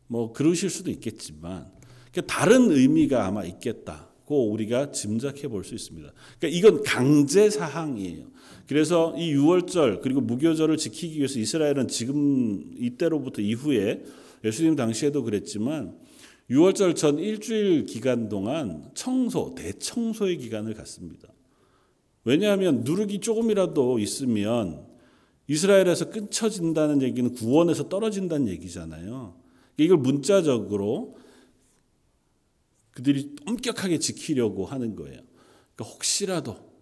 뭐 0.08 0.34
그러실 0.34 0.70
수도 0.70 0.92
있겠지만 0.92 1.72
다른 2.28 2.72
의미가 2.72 3.26
아마 3.26 3.44
있겠다고 3.44 4.52
우리가 4.52 4.92
짐작해 4.92 5.48
볼 5.48 5.64
수 5.64 5.74
있습니다. 5.74 6.12
그러니까 6.40 6.58
이건 6.58 6.84
강제 6.84 7.50
사항이에요. 7.50 8.32
그래서 8.68 9.14
이 9.18 9.34
6월절 9.34 10.02
그리고 10.02 10.22
무교절을 10.22 10.78
지키기 10.78 11.18
위해서 11.18 11.40
이스라엘은 11.40 11.88
지금 11.88 12.72
이때로부터 12.78 13.42
이후에 13.42 14.04
예수님 14.44 14.76
당시에도 14.76 15.24
그랬지만 15.24 15.98
6월절 16.50 16.96
전 16.96 17.20
일주일 17.20 17.86
기간 17.86 18.30
동안 18.30 18.90
청소, 18.94 19.56
대청소의 19.56 20.38
기간을 20.38 20.74
갖습니다. 20.74 21.30
왜냐하면 22.26 22.82
누룩이 22.84 23.20
조금이라도 23.20 24.00
있으면 24.00 24.86
이스라엘에서 25.48 26.10
끊쳐진다는 26.10 27.02
얘기는 27.02 27.34
구원에서 27.34 27.90
떨어진다는 27.90 28.48
얘기잖아요. 28.48 29.36
이걸 29.78 29.98
문자적으로 29.98 31.18
그들이 32.92 33.36
엄격하게 33.46 34.00
지키려고 34.00 34.66
하는 34.66 34.96
거예요. 34.96 35.20
그러니까 35.76 35.94
혹시라도 35.94 36.74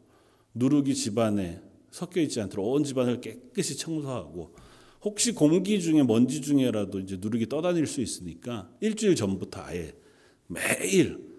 누룩이 0.54 0.94
집안에 0.94 1.62
섞여 1.90 2.22
있지 2.22 2.42
않도록 2.42 2.68
온 2.68 2.84
집안을 2.84 3.22
깨끗이 3.22 3.78
청소하고 3.78 4.56
혹시 5.02 5.32
공기 5.32 5.82
중에 5.82 6.04
먼지 6.04 6.42
중에라도 6.42 7.00
이제 7.00 7.18
누룩이 7.20 7.48
떠다닐 7.48 7.88
수 7.88 8.02
있으니까 8.02 8.70
일주일 8.82 9.16
전부터 9.16 9.62
아예 9.62 9.94
매일 10.48 11.32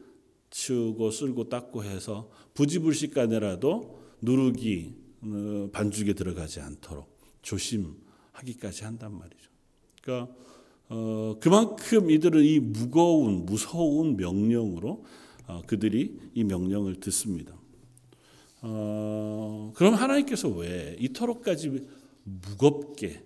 치우고 0.50 1.10
쓸고 1.10 1.48
닦고 1.48 1.84
해서 1.84 2.30
부지불식간에라도 2.54 4.00
누룩이 4.20 4.94
어, 5.24 5.68
반죽에 5.72 6.14
들어가지 6.14 6.60
않도록 6.60 7.11
조심하기까지 7.42 8.84
한단 8.84 9.16
말이죠. 9.18 9.50
그러니까 10.02 10.34
어, 10.88 11.36
그만큼 11.40 12.10
이들은 12.10 12.44
이 12.44 12.60
무거운 12.60 13.46
무서운 13.46 14.16
명령으로 14.16 15.04
어, 15.46 15.62
그들이 15.66 16.18
이 16.34 16.44
명령을 16.44 17.00
듣습니다. 17.00 17.54
어, 18.62 19.72
그럼 19.74 19.94
하나님께서 19.94 20.48
왜 20.48 20.96
이토록까지 21.00 21.88
무겁게 22.24 23.24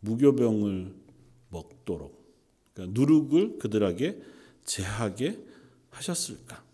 무교병을 0.00 0.94
먹도록 1.50 2.20
그러니까 2.72 2.98
누룩을 2.98 3.58
그들에게 3.58 4.22
제하게 4.64 5.44
하셨을까? 5.90 6.64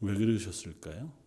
왜 0.00 0.14
그러셨을까요? 0.14 1.19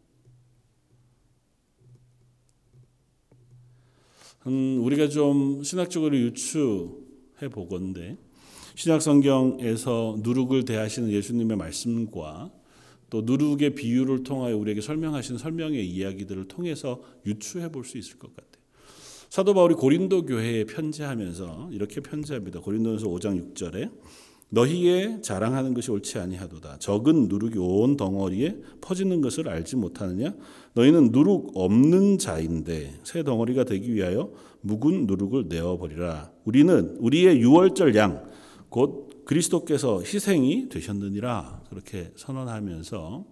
음, 4.48 4.80
우리가 4.84 5.10
좀 5.10 5.64
신학적으로 5.64 6.18
유추해 6.18 7.48
보건데 7.52 8.18
신약 8.76 9.02
성경에서 9.02 10.18
누룩을 10.22 10.66
대하시는 10.66 11.10
예수님의 11.12 11.58
말씀과 11.58 12.52
또 13.10 13.22
누룩의 13.22 13.76
비유를 13.76 14.24
통하여 14.24 14.58
우리에게 14.58 14.82
설명하신 14.82 15.38
설명의 15.38 15.88
이야기들을 15.88 16.48
통해서 16.48 17.02
유추해 17.26 17.72
볼 17.72 17.86
수 17.86 17.98
있을 17.98 18.18
것 18.18 18.36
같아요. 18.36 18.64
사도 19.30 19.54
바울이 19.54 19.76
고린도 19.76 20.26
교회에 20.26 20.66
편지하면서 20.66 21.70
이렇게 21.72 22.02
편지합니다. 22.02 22.60
고린도전서 22.60 23.08
5장 23.08 23.54
6절에 23.54 23.92
너희의 24.54 25.22
자랑하는 25.22 25.74
것이 25.74 25.92
옳지 25.92 26.20
아니하도다. 26.20 26.78
적은 26.80 27.28
누룩이 27.28 27.58
온 27.58 27.98
덩어리에 27.98 28.58
퍼지는 28.82 29.22
것을 29.22 29.50
알지 29.50 29.76
못하느냐? 29.78 30.34
너희는 30.74 31.10
누룩 31.12 31.52
없는 31.56 32.20
자인데 32.20 33.00
새 33.04 33.24
덩어리가 33.24 33.64
되기 33.64 33.94
위하여 33.94 34.32
묵은 34.62 35.08
누룩을 35.08 35.46
내어 35.50 35.78
버리라. 35.78 36.32
우리는 36.46 36.96
우리의 37.00 37.40
유월절 37.40 37.96
양 37.96 38.34
곧 38.74 39.24
그리스도께서 39.26 40.02
희생이 40.02 40.68
되셨느니라. 40.70 41.62
그렇게 41.70 42.12
선언하면서 42.16 43.24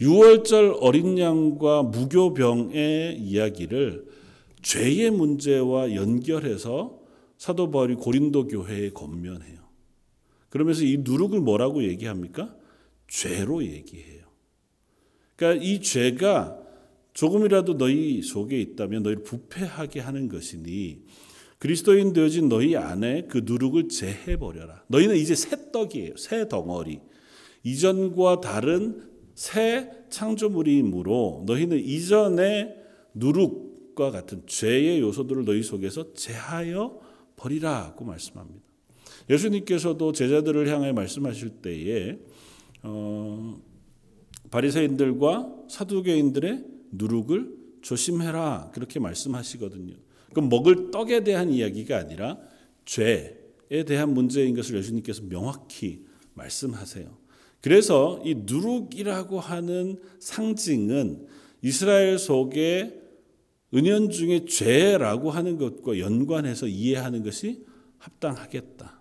유월절 0.00 0.78
어린 0.80 1.16
양과 1.16 1.84
무교병의 1.84 3.20
이야기를 3.20 4.04
죄의 4.62 5.12
문제와 5.12 5.94
연결해서 5.94 6.98
사도 7.36 7.70
바울이 7.70 7.94
고린도 7.94 8.48
교회에 8.48 8.90
건면해요. 8.90 9.57
그러면서 10.48 10.84
이 10.84 10.98
누룩을 10.98 11.40
뭐라고 11.40 11.82
얘기합니까? 11.84 12.54
죄로 13.06 13.64
얘기해요. 13.64 14.26
그러니까 15.36 15.64
이 15.64 15.80
죄가 15.80 16.58
조금이라도 17.14 17.78
너희 17.78 18.22
속에 18.22 18.60
있다면 18.60 19.02
너희를 19.02 19.22
부패하게 19.22 20.00
하는 20.00 20.28
것이니 20.28 21.02
그리스도인 21.58 22.12
되어진 22.12 22.48
너희 22.48 22.76
안에 22.76 23.26
그 23.28 23.42
누룩을 23.44 23.88
제해 23.88 24.36
버려라. 24.36 24.84
너희는 24.86 25.16
이제 25.16 25.34
새 25.34 25.72
떡이에요. 25.72 26.16
새 26.16 26.48
덩어리. 26.48 27.00
이전과 27.64 28.40
다른 28.40 29.08
새 29.34 29.90
창조물이므로 30.10 31.44
너희는 31.46 31.78
이전의 31.78 32.76
누룩과 33.14 34.12
같은 34.12 34.42
죄의 34.46 35.00
요소들을 35.00 35.44
너희 35.44 35.62
속에서 35.62 36.12
제하여 36.14 37.00
버리라고 37.36 38.04
말씀합니다. 38.04 38.67
예수님께서도 39.30 40.12
제자들을 40.12 40.68
향해 40.68 40.92
말씀하실 40.92 41.50
때에 41.62 42.18
어, 42.82 43.60
바리새인들과 44.50 45.54
사두개인들의 45.68 46.64
누룩을 46.92 47.58
조심해라 47.82 48.70
그렇게 48.72 48.98
말씀하시거든요. 48.98 49.94
그럼 50.32 50.48
먹을 50.48 50.90
떡에 50.90 51.24
대한 51.24 51.50
이야기가 51.50 51.98
아니라 51.98 52.38
죄에 52.84 53.84
대한 53.86 54.14
문제인 54.14 54.54
것을 54.54 54.76
예수님께서 54.78 55.22
명확히 55.28 56.04
말씀하세요. 56.34 57.16
그래서 57.60 58.22
이 58.24 58.34
누룩이라고 58.34 59.40
하는 59.40 59.98
상징은 60.20 61.26
이스라엘 61.62 62.18
속에 62.18 63.02
은연 63.74 64.10
중에 64.10 64.44
죄라고 64.46 65.30
하는 65.30 65.58
것과 65.58 65.98
연관해서 65.98 66.68
이해하는 66.68 67.22
것이 67.22 67.66
합당하겠다. 67.98 68.97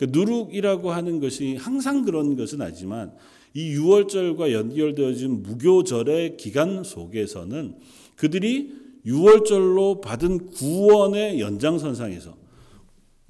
그러니까 0.00 0.18
누룩이라고 0.18 0.90
하는 0.90 1.20
것이 1.20 1.56
항상 1.56 2.04
그런 2.04 2.34
것은 2.34 2.62
아니지만 2.62 3.12
이 3.52 3.68
유월절과 3.72 4.52
연결되어진 4.52 5.42
무교절의 5.42 6.38
기간 6.38 6.82
속에서는 6.82 7.76
그들이 8.16 8.72
유월절로 9.04 10.00
받은 10.00 10.52
구원의 10.52 11.40
연장선상에서 11.40 12.34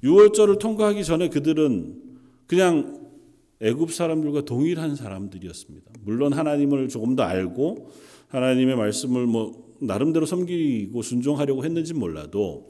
유월절을 0.03 0.59
통과하기 0.59 1.03
전에 1.03 1.29
그들은 1.29 2.01
그냥 2.47 3.01
애굽 3.59 3.91
사람들과 3.91 4.45
동일한 4.45 4.95
사람들이었습니다. 4.95 5.91
물론 6.03 6.33
하나님을 6.33 6.87
조금 6.87 7.15
더 7.15 7.23
알고 7.23 7.91
하나님의 8.29 8.75
말씀을 8.75 9.27
뭐 9.27 9.75
나름대로 9.79 10.25
섬기고 10.25 11.01
순종하려고 11.01 11.65
했는지 11.65 11.93
몰라도 11.93 12.69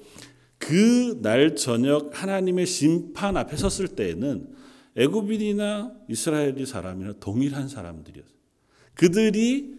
그 0.62 1.19
날 1.21 1.56
저녁 1.56 2.21
하나님의 2.21 2.65
심판 2.65 3.36
앞에 3.36 3.58
섰을 3.58 3.89
때에는 3.89 4.47
애굽인이나 4.95 5.91
이스라엘이 6.08 6.65
사람이나 6.65 7.13
동일한 7.19 7.67
사람들이었어요. 7.67 8.36
그들이 8.93 9.76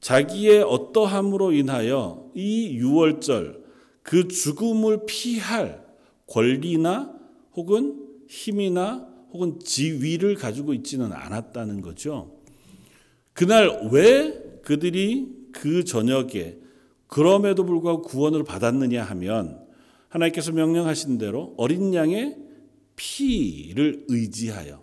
자기의 0.00 0.62
어떠함으로 0.62 1.52
인하여 1.52 2.30
이 2.34 2.74
유월절 2.76 3.62
그 4.02 4.28
죽음을 4.28 5.06
피할 5.06 5.84
권리나 6.26 7.14
혹은 7.54 7.98
힘이나 8.28 9.08
혹은 9.32 9.58
지위를 9.60 10.34
가지고 10.34 10.74
있지는 10.74 11.12
않았다는 11.12 11.80
거죠. 11.80 12.40
그날 13.32 13.88
왜 13.92 14.60
그들이 14.62 15.28
그 15.52 15.84
저녁에 15.84 16.56
그럼에도 17.06 17.64
불구하고 17.64 18.02
구원을 18.02 18.44
받았느냐 18.44 19.02
하면 19.04 19.61
하나님께서 20.12 20.52
명령하신 20.52 21.18
대로 21.18 21.54
어린 21.56 21.94
양의 21.94 22.36
피를 22.96 24.04
의지하여 24.08 24.82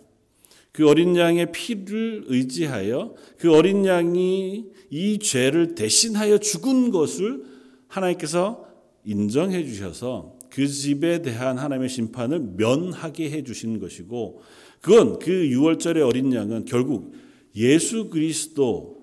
그 0.72 0.88
어린 0.88 1.16
양의 1.16 1.52
피를 1.52 2.24
의지하여 2.26 3.14
그 3.38 3.52
어린 3.52 3.84
양이 3.86 4.66
이 4.90 5.18
죄를 5.18 5.74
대신하여 5.74 6.38
죽은 6.38 6.90
것을 6.90 7.44
하나님께서 7.86 8.66
인정해 9.04 9.64
주셔서 9.64 10.36
그 10.50 10.66
집에 10.66 11.22
대한 11.22 11.58
하나님의 11.58 11.88
심판을 11.88 12.40
면하게 12.56 13.30
해 13.30 13.44
주신 13.44 13.78
것이고 13.78 14.42
그건 14.80 15.20
그 15.20 15.48
유월절의 15.48 16.02
어린 16.02 16.32
양은 16.32 16.64
결국 16.64 17.14
예수 17.54 18.08
그리스도 18.08 18.98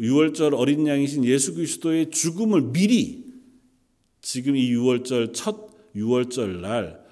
유월절 0.00 0.54
어린 0.54 0.86
양이신 0.86 1.24
예수 1.24 1.54
그리스도의 1.54 2.10
죽음을 2.10 2.72
미리 2.72 3.24
지금 4.20 4.56
이 4.56 4.70
유월절 4.70 5.32
첫 5.32 5.67
유월절 5.98 6.62
날 6.62 7.04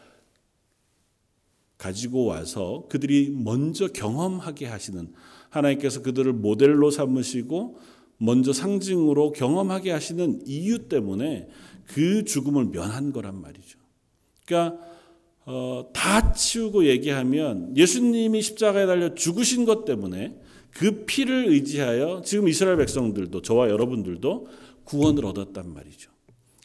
가지고 1.79 2.25
와서 2.25 2.87
그들이 2.89 3.31
먼저 3.31 3.89
경험하게 3.89 4.67
하시는 4.67 5.13
하나님께서 5.51 6.03
그들을 6.03 6.33
모델로 6.33 6.91
삼으시고 6.91 7.79
먼저 8.19 8.53
상징으로 8.53 9.33
경험하게 9.33 9.91
하시는 9.91 10.41
이유 10.47 10.89
때문에 10.89 11.49
그 11.87 12.25
죽음을 12.25 12.67
면한 12.67 13.13
거란 13.13 13.41
말이죠. 13.41 13.79
그러니까 14.47 14.79
어, 15.45 15.89
다 15.93 16.33
치우고 16.33 16.87
얘기하면 16.87 17.77
예수님이 17.77 18.43
십자가에 18.43 18.87
달려 18.87 19.15
죽으신 19.15 19.65
것 19.65 19.85
때문에 19.85 20.37
그 20.73 21.05
피를 21.07 21.47
의지하여 21.49 22.23
지금 22.25 22.49
이스라엘 22.49 22.77
백성들도 22.79 23.43
저와 23.43 23.71
여러분들도 23.71 24.49
구원을 24.85 25.25
얻었단 25.25 25.73
말이죠. 25.73 26.11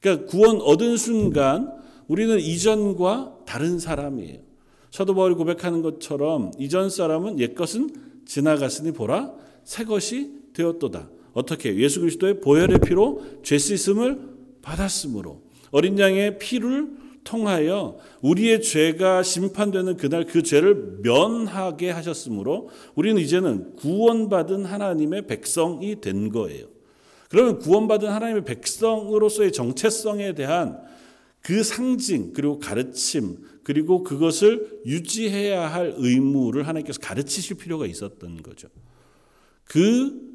그러니까 0.02 0.26
구원 0.26 0.60
얻은 0.62 0.98
순간 0.98 1.72
우리는 2.12 2.38
이전과 2.42 3.38
다른 3.46 3.80
사람이에요. 3.80 4.40
사도 4.92 5.16
바울이 5.16 5.34
고백하는 5.36 5.82
것처럼 5.82 6.52
이전 6.60 6.90
사람은 6.90 7.40
옛 7.40 7.56
것은 7.56 7.90
지나갔으니 8.26 8.92
보라 8.92 9.32
새 9.64 9.86
것이 9.86 10.30
되었도다. 10.52 11.08
어떻게 11.32 11.74
예수 11.78 12.02
그리스도의 12.02 12.42
보혈의 12.42 12.80
피로 12.80 13.24
죄 13.44 13.58
씻음을 13.58 14.20
받았으므로 14.62 15.42
어린 15.72 15.98
양의 15.98 16.38
피를 16.38 16.90
통하여 17.24 17.98
우리의 18.22 18.62
죄가 18.62 19.24
심판되는 19.24 19.96
그날 19.96 20.26
그 20.26 20.44
죄를 20.44 20.98
면하게 21.04 21.92
하셨으므로 21.92 22.68
우리는 22.94 23.22
이제는 23.22 23.78
구원받은 23.78 24.66
하나님의 24.66 25.28
백성이 25.28 26.02
된 26.02 26.30
거예요. 26.30 26.66
그러면 27.30 27.60
구원받은 27.60 28.10
하나님의 28.10 28.44
백성으로서의 28.44 29.54
정체성에 29.54 30.34
대한 30.34 30.91
그 31.42 31.64
상징 31.64 32.34
그리고 32.34 32.60
가르침 32.60 33.38
그리고 33.64 34.04
그것을 34.04 34.82
유지해야 34.86 35.72
할 35.72 35.94
의무를 35.98 36.68
하나님께서 36.68 37.00
가르치실 37.00 37.58
필요가 37.58 37.86
있었던 37.86 38.42
거죠. 38.44 38.68
그 39.66 40.32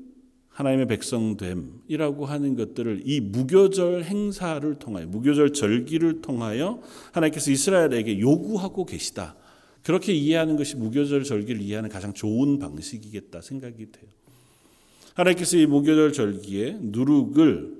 하나님의 0.48 0.86
백성됨이라고 0.86 2.24
하는 2.24 2.56
것들을 2.56 3.02
이 3.04 3.20
무교절 3.20 4.04
행사를 4.04 4.74
통하여 4.78 5.06
무교절 5.06 5.52
절기를 5.52 6.22
통하여 6.22 6.80
하나님께서 7.12 7.50
이스라엘에게 7.50 8.20
요구하고 8.20 8.86
계시다. 8.86 9.36
그렇게 9.82 10.14
이해하는 10.14 10.56
것이 10.56 10.76
무교절 10.76 11.24
절기를 11.24 11.60
이해하는 11.60 11.90
가장 11.90 12.14
좋은 12.14 12.58
방식이겠다 12.58 13.42
생각이 13.42 13.92
돼요. 13.92 14.10
하나님께서 15.14 15.58
이 15.58 15.66
무교절 15.66 16.12
절기에 16.12 16.78
누룩을 16.80 17.76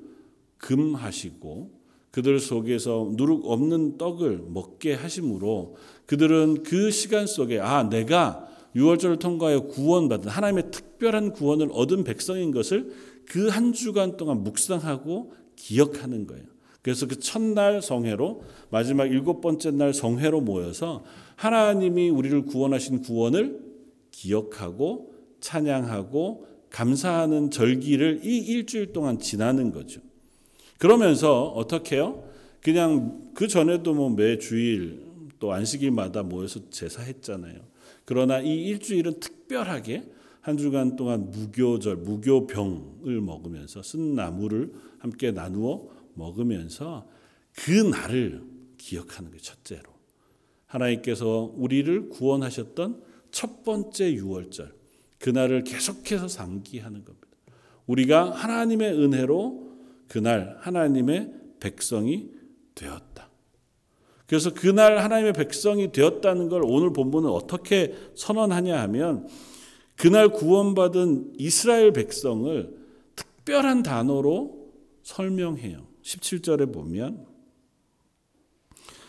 금하시고 0.59 1.76
그들 2.17 2.41
속에서 2.41 3.11
누룩 3.13 3.43
없는 3.45 3.99
떡을 3.99 4.47
먹게 4.49 4.95
하심으로 4.95 5.77
그들은 6.07 6.63
그 6.63 6.91
시간 6.91 7.27
속에 7.27 7.61
아 7.61 7.91
내가 7.91 8.49
유월절을 8.75 9.19
통과하여 9.19 9.65
구원받은 9.67 10.31
하나님의 10.31 10.71
특별한 10.71 11.35
구원을 11.35 11.69
얻은 11.73 12.05
백성인 12.05 12.53
것을 12.53 12.91
그 13.27 13.51
한 13.51 13.75
주간 13.75 14.17
동안 14.17 14.45
묵상하고 14.45 15.35
기억하는 15.57 16.27
거예요. 16.27 16.45
그래서 16.81 17.07
그 17.07 17.19
첫날 17.19 17.83
성회로 17.83 18.45
마지막 18.71 19.05
일곱 19.05 19.43
번째 19.43 19.73
날 19.73 19.93
성회로 19.93 20.41
모여서 20.41 21.05
하나님이 21.35 22.09
우리를 22.09 22.47
구원하신 22.47 23.03
구원을 23.03 23.61
기억하고 24.11 25.13
찬양하고 25.41 26.47
감사하는 26.71 27.51
절기를 27.51 28.23
이 28.25 28.39
일주일 28.39 28.95
동안 28.95 29.19
지나는 29.19 29.71
거죠. 29.71 30.01
그러면서 30.79 31.45
어떻게 31.49 31.97
해요? 31.97 32.25
그냥 32.63 33.31
그 33.35 33.49
전에도 33.49 33.95
뭐 33.95 34.11
매 34.11 34.39
주일 34.39 35.05
또 35.39 35.53
안식일마다 35.53 36.23
모여서 36.23 36.71
제사했잖아요. 36.71 37.61
그러나 38.05 38.41
이 38.41 38.65
일주일은 38.67 39.21
특별하게 39.21 40.05
한 40.41 40.57
주간 40.57 40.97
동안 40.97 41.31
무교절, 41.31 41.97
무교병을 41.97 43.21
먹으면서 43.21 43.83
쓴 43.83 44.15
나무를 44.15 44.73
함께 44.99 45.33
나누어 45.33 45.89
먹으면서 46.15 47.07
그 47.55 47.71
날을 47.71 48.43
기억하는 48.79 49.31
게 49.33 49.39
첫째로. 49.39 49.83
하나님께서 50.67 51.53
우리를 51.57 52.11
구원하셨던 52.11 53.03
첫 53.31 53.65
번째 53.65 54.13
유월절, 54.13 54.73
그날을 55.19 55.65
계속해서 55.65 56.29
상기하는 56.29 57.05
겁니다. 57.05 57.27
우리가 57.87 58.31
하나님의 58.31 58.93
은혜로 58.93 59.66
그날 60.09 60.57
하나님의 60.61 61.33
백성이 61.61 62.31
되었다. 62.75 63.29
그래서 64.27 64.53
그날 64.53 64.99
하나님의 64.99 65.33
백성이 65.33 65.93
되었다는 65.93 66.49
걸 66.49 66.63
오늘 66.65 66.93
본문은 66.93 67.31
어떻게 67.31 67.95
선언하냐 68.15 68.81
하면 68.83 69.29
그날 69.97 70.29
구원받은 70.29 71.35
이스라엘 71.39 71.93
백성을 71.93 72.77
특별한 73.15 73.83
단어로 73.83 74.73
설명해요. 75.03 75.87
17절에 76.03 76.73
보면 76.73 77.27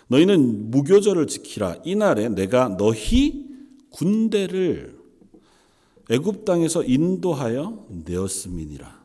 너희는 0.07 0.71
무교절을 0.71 1.27
지키라. 1.27 1.81
이날에 1.83 2.29
내가 2.29 2.69
너희 2.69 3.45
군대를 3.89 4.97
애굽 6.09 6.45
땅에서 6.45 6.83
인도하여 6.83 7.87
내었음이니라. 8.05 8.96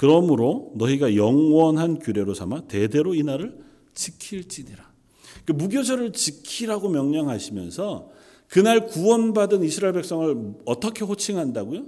그러므로 0.00 0.72
너희가 0.76 1.14
영원한 1.14 1.98
규례로 1.98 2.32
삼아 2.32 2.68
대대로 2.68 3.14
이 3.14 3.22
날을 3.22 3.54
지킬지니라. 3.92 4.90
그 5.44 5.52
무교절을 5.52 6.14
지키라고 6.14 6.88
명령하시면서 6.88 8.10
그날 8.48 8.86
구원받은 8.86 9.62
이스라엘 9.62 9.92
백성을 9.92 10.54
어떻게 10.64 11.04
호칭한다고요? 11.04 11.84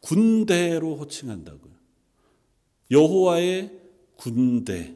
군대로 0.00 0.96
호칭한다고요. 0.96 1.72
여호와의 2.90 3.80
군대. 4.16 4.94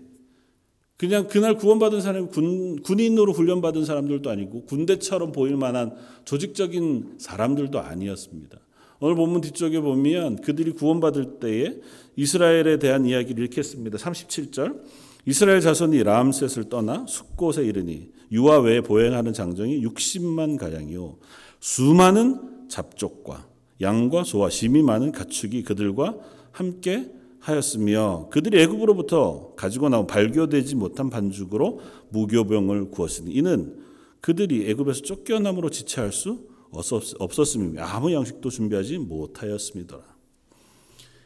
그냥 0.98 1.28
그날 1.28 1.56
구원받은 1.56 2.02
사람이 2.02 2.28
군, 2.28 2.82
군인으로 2.82 3.32
훈련받은 3.32 3.86
사람들도 3.86 4.28
아니고 4.28 4.66
군대처럼 4.66 5.32
보일 5.32 5.56
만한 5.56 5.96
조직적인 6.26 7.14
사람들도 7.16 7.80
아니었습니다. 7.80 8.58
오늘 9.00 9.14
본문 9.14 9.42
뒤쪽에 9.42 9.80
보면 9.80 10.40
그들이 10.40 10.72
구원받을 10.72 11.38
때에 11.38 11.76
이스라엘에 12.16 12.78
대한 12.78 13.06
이야기를 13.06 13.48
했습니다. 13.56 13.96
37절. 13.96 14.80
이스라엘 15.26 15.60
자손이 15.60 16.02
람셋을 16.02 16.68
떠나 16.68 17.04
숲곳에 17.06 17.64
이르니 17.64 18.08
유아 18.32 18.60
외에 18.60 18.80
보행하는 18.80 19.32
장정이 19.32 19.84
60만 19.84 20.58
가량이요 20.58 21.18
수많은 21.60 22.68
잡족과 22.68 23.46
양과 23.80 24.24
소와 24.24 24.48
심이 24.48 24.82
많은 24.82 25.12
가축이 25.12 25.64
그들과 25.64 26.16
함께 26.50 27.10
하였으며 27.40 28.28
그들이 28.30 28.60
애굽으로부터 28.62 29.52
가지고 29.54 29.88
나온 29.88 30.06
발교되지 30.06 30.74
못한 30.74 31.10
반죽으로 31.10 31.80
무교병을 32.10 32.90
구웠으니 32.90 33.30
이는 33.32 33.76
그들이 34.20 34.68
애굽에서 34.70 35.02
쫓겨남으로 35.02 35.70
지체할 35.70 36.10
수 36.10 36.47
없었음이며 36.70 37.82
아무 37.82 38.12
양식도 38.12 38.50
준비하지 38.50 38.98
못하였습니다. 38.98 39.98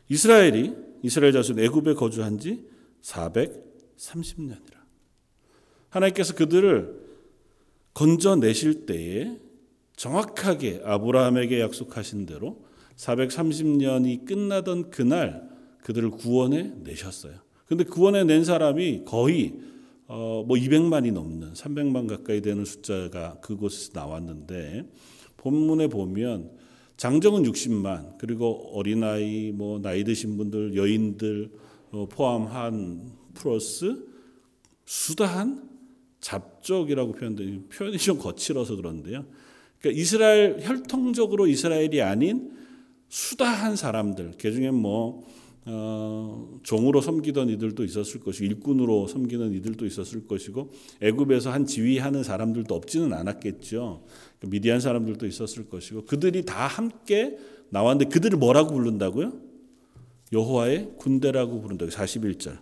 이스라엘이 0.09 0.75
이스라엘 1.03 1.33
자손 1.33 1.59
애굽에 1.59 1.95
거주한 1.95 2.39
지 2.39 2.65
430년이라. 3.03 4.77
하나님께서 5.89 6.35
그들을 6.35 7.03
건져내실 7.95 8.87
때에 8.87 9.39
정확하게 9.97 10.83
아브라함에게 10.85 11.61
약속하신 11.61 12.27
대로 12.27 12.65
430년이 12.97 14.25
끝나던 14.25 14.91
그날 14.91 15.49
그들을 15.83 16.11
구원해 16.11 16.73
내셨어요. 16.83 17.35
근데 17.67 17.85
구원해 17.85 18.25
낸 18.25 18.45
사람이 18.45 19.05
거의 19.05 19.55
어 20.09 20.45
뭐 20.47 20.57
200만이 20.57 21.13
넘는 21.13 21.55
300만 21.55 22.07
가까이 22.07 22.43
되는 22.43 22.65
숫자가 22.65 23.39
그곳에서 23.41 23.93
나왔는데 23.95 24.87
본문에 25.43 25.89
보면 25.89 26.51
장정은 26.97 27.43
60만 27.43 28.19
그리고 28.19 28.71
어린아이 28.73 29.53
뭐 29.53 29.81
나이 29.81 30.05
드신 30.05 30.37
분들 30.37 30.77
여인들 30.77 31.51
어, 31.91 32.07
포함한 32.09 33.13
플러스 33.35 34.07
수다한 34.85 35.69
잡족이라고 36.21 37.13
표현돼 37.13 37.61
표현이 37.69 37.99
좀 37.99 38.19
거칠어서 38.19 38.77
그런데요. 38.77 39.25
그러니까 39.81 40.01
이스라엘 40.01 40.59
혈통적으로 40.61 41.49
이스라엘이 41.49 42.01
아닌 42.03 42.53
수다한 43.09 43.77
사람들, 43.77 44.35
그 44.39 44.53
중에 44.53 44.71
뭐 44.71 45.27
어, 45.65 46.59
종으로 46.65 47.01
섬기던 47.01 47.49
이들도 47.49 47.85
있었을 47.85 48.21
것이고 48.21 48.45
일꾼으로 48.47 49.07
섬기는 49.07 49.53
이들도 49.55 49.87
있었을 49.87 50.27
것이고 50.27 50.73
애굽에서 51.01 51.53
한 51.53 51.67
지휘하는 51.67 52.25
사람들도 52.25 52.75
없지는 52.75 53.13
않았겠죠. 53.13 54.03
그러니까 54.39 54.49
미디안 54.49 54.81
사람들도 54.81 55.27
있었을 55.27 55.69
것이고 55.69 56.05
그들이 56.07 56.45
다 56.45 56.67
함께 56.67 57.39
나왔는데 57.71 58.11
그들을 58.11 58.39
뭐라고 58.39 58.75
부른다고요? 58.75 59.33
여호와의 60.33 60.95
군대라고 60.99 61.61
부른다고 61.61 61.91
41절. 61.91 62.59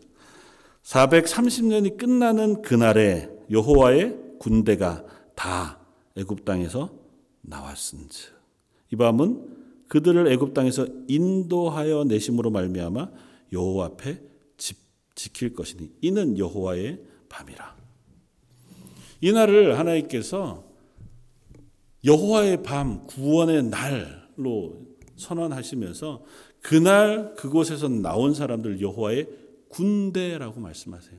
430년이 0.83 1.97
끝나는 1.97 2.63
그날에 2.63 3.29
여호와의 3.51 4.17
군대가 4.39 5.05
다 5.35 5.79
애굽 6.17 6.45
땅에서 6.45 6.91
나왔은즉 7.43 8.33
이 8.93 8.97
밤은 8.97 9.60
그들을 9.91 10.31
애굽 10.33 10.55
땅에서 10.55 10.87
인도하여 11.09 12.05
내심으로 12.05 12.51
말미암아 12.51 13.11
여호와 13.53 13.87
앞에 13.87 14.21
집, 14.57 14.79
지킬 15.17 15.53
것이니 15.53 15.91
이는 16.01 16.39
여호와의 16.39 17.01
밤이라. 17.29 17.77
이 19.21 19.33
날을 19.33 19.81
하나님께서 19.81 20.65
여호와의 22.05 22.63
밤 22.63 23.05
구원의 23.09 23.65
날로 23.65 24.81
선언하시면서 25.17 26.25
그날 26.61 27.35
그곳에서 27.35 27.89
나온 27.89 28.33
사람들 28.33 28.81
여호와의 28.81 29.27
군대라고 29.71 30.61
말씀하세요. 30.61 31.19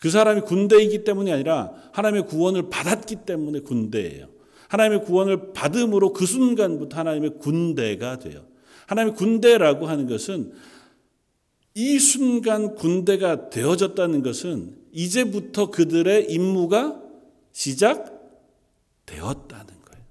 그 0.00 0.10
사람이 0.10 0.40
군대이기 0.40 1.04
때문이 1.04 1.32
아니라 1.32 1.72
하나님의 1.92 2.26
구원을 2.26 2.68
받았기 2.68 3.14
때문에 3.26 3.60
군대예요. 3.60 4.37
하나님의 4.68 5.04
구원을 5.04 5.52
받음으로 5.52 6.12
그 6.12 6.24
순간부터 6.26 6.98
하나님의 6.98 7.38
군대가 7.38 8.18
돼요. 8.18 8.46
하나님의 8.86 9.16
군대라고 9.16 9.86
하는 9.86 10.06
것은 10.06 10.52
이 11.74 11.98
순간 11.98 12.74
군대가 12.74 13.50
되어졌다는 13.50 14.22
것은 14.22 14.76
이제부터 14.92 15.70
그들의 15.70 16.30
임무가 16.30 17.00
시작되었다는 17.52 18.14
거예요. 19.84 20.04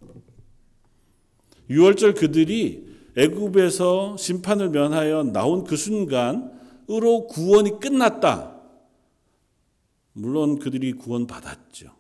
6월절 1.70 2.18
그들이 2.18 2.88
애굽에서 3.18 4.18
심판을 4.18 4.70
면하여 4.70 5.24
나온 5.24 5.64
그 5.64 5.76
순간으로 5.76 7.28
구원이 7.28 7.80
끝났다. 7.80 8.56
물론 10.14 10.60
그들이 10.60 10.94
구원받았죠. 10.94 11.92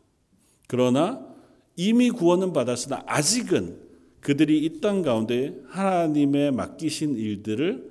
그러나 0.67 1.36
이미 1.77 2.09
구원은 2.09 2.51
받았으나 2.53 3.03
아직은 3.05 3.79
그들이 4.19 4.65
이 4.65 4.81
땅 4.81 5.03
가운데 5.03 5.55
하나님의 5.67 6.51
맡기신 6.51 7.15
일들을 7.15 7.89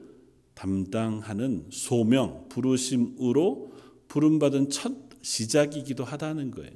담당하는 0.55 1.67
소명, 1.71 2.47
부르심으로 2.49 3.73
부름받은 4.09 4.71
첫 4.71 4.93
시작이기도 5.23 6.05
하다는 6.05 6.51
거예요. 6.51 6.73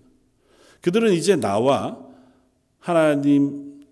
그들은 0.81 1.13
이제 1.13 1.37
나와 1.37 1.99
하나님 2.79 3.85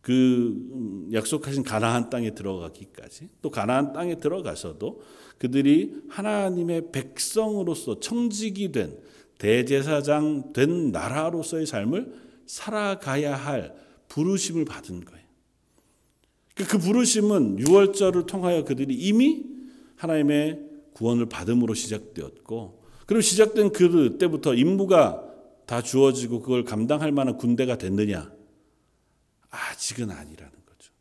그 0.00 1.08
약속하신 1.12 1.62
가나안 1.62 2.10
땅에 2.10 2.34
들어가기까지 2.34 3.28
또 3.40 3.50
가나안 3.50 3.92
땅에 3.92 4.16
들어가서도 4.16 5.00
그들이 5.38 5.94
하나님의 6.08 6.92
백성으로서 6.92 8.00
청직이 8.00 8.70
된 8.72 8.98
대제사장 9.38 10.52
된 10.52 10.92
나라로서의 10.92 11.66
삶을 11.66 12.23
살아가야 12.46 13.36
할 13.36 13.74
부르심을 14.08 14.64
받은 14.64 15.04
거예요. 15.04 15.24
그, 16.54 16.64
그 16.66 16.78
부르심은 16.78 17.56
6월절을 17.56 18.26
통하여 18.26 18.64
그들이 18.64 18.94
이미 18.94 19.44
하나님의 19.96 20.60
구원을 20.92 21.26
받음으로 21.26 21.74
시작되었고, 21.74 22.84
그리고 23.06 23.20
시작된 23.20 23.72
그때부터 23.72 24.54
임무가 24.54 25.24
다 25.66 25.82
주어지고 25.82 26.40
그걸 26.40 26.64
감당할 26.64 27.12
만한 27.12 27.36
군대가 27.36 27.76
됐느냐? 27.76 28.32
아직은 29.50 30.10
아니라는 30.10 30.52
거죠. 30.66 30.92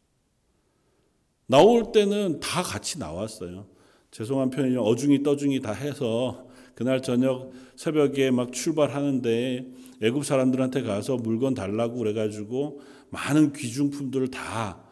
나올 1.47 1.91
때는 1.91 2.39
다 2.39 2.63
같이 2.63 2.99
나왔어요. 2.99 3.67
죄송한 4.11 4.51
편이죠. 4.51 4.83
어중이 4.83 5.23
떠중이 5.23 5.61
다 5.61 5.71
해서 5.71 6.47
그날 6.75 7.01
저녁 7.01 7.51
새벽에 7.75 8.31
막 8.31 8.51
출발하는데 8.51 9.67
애굽 10.01 10.25
사람들한테 10.25 10.81
가서 10.81 11.17
물건 11.17 11.53
달라고 11.53 11.97
그래가지고 11.97 12.81
많은 13.09 13.53
귀중품들을 13.53 14.29
다 14.29 14.83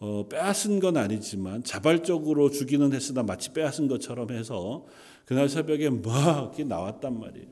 어, 0.00 0.26
빼앗은 0.28 0.80
건 0.80 0.96
아니지만 0.96 1.62
자발적으로 1.62 2.50
주기는 2.50 2.92
했으나 2.92 3.22
마치 3.22 3.52
빼앗은 3.52 3.86
것처럼 3.86 4.30
해서 4.30 4.86
그날 5.26 5.48
새벽에 5.48 5.90
막 5.90 6.54
나왔단 6.58 7.20
말이에요. 7.20 7.46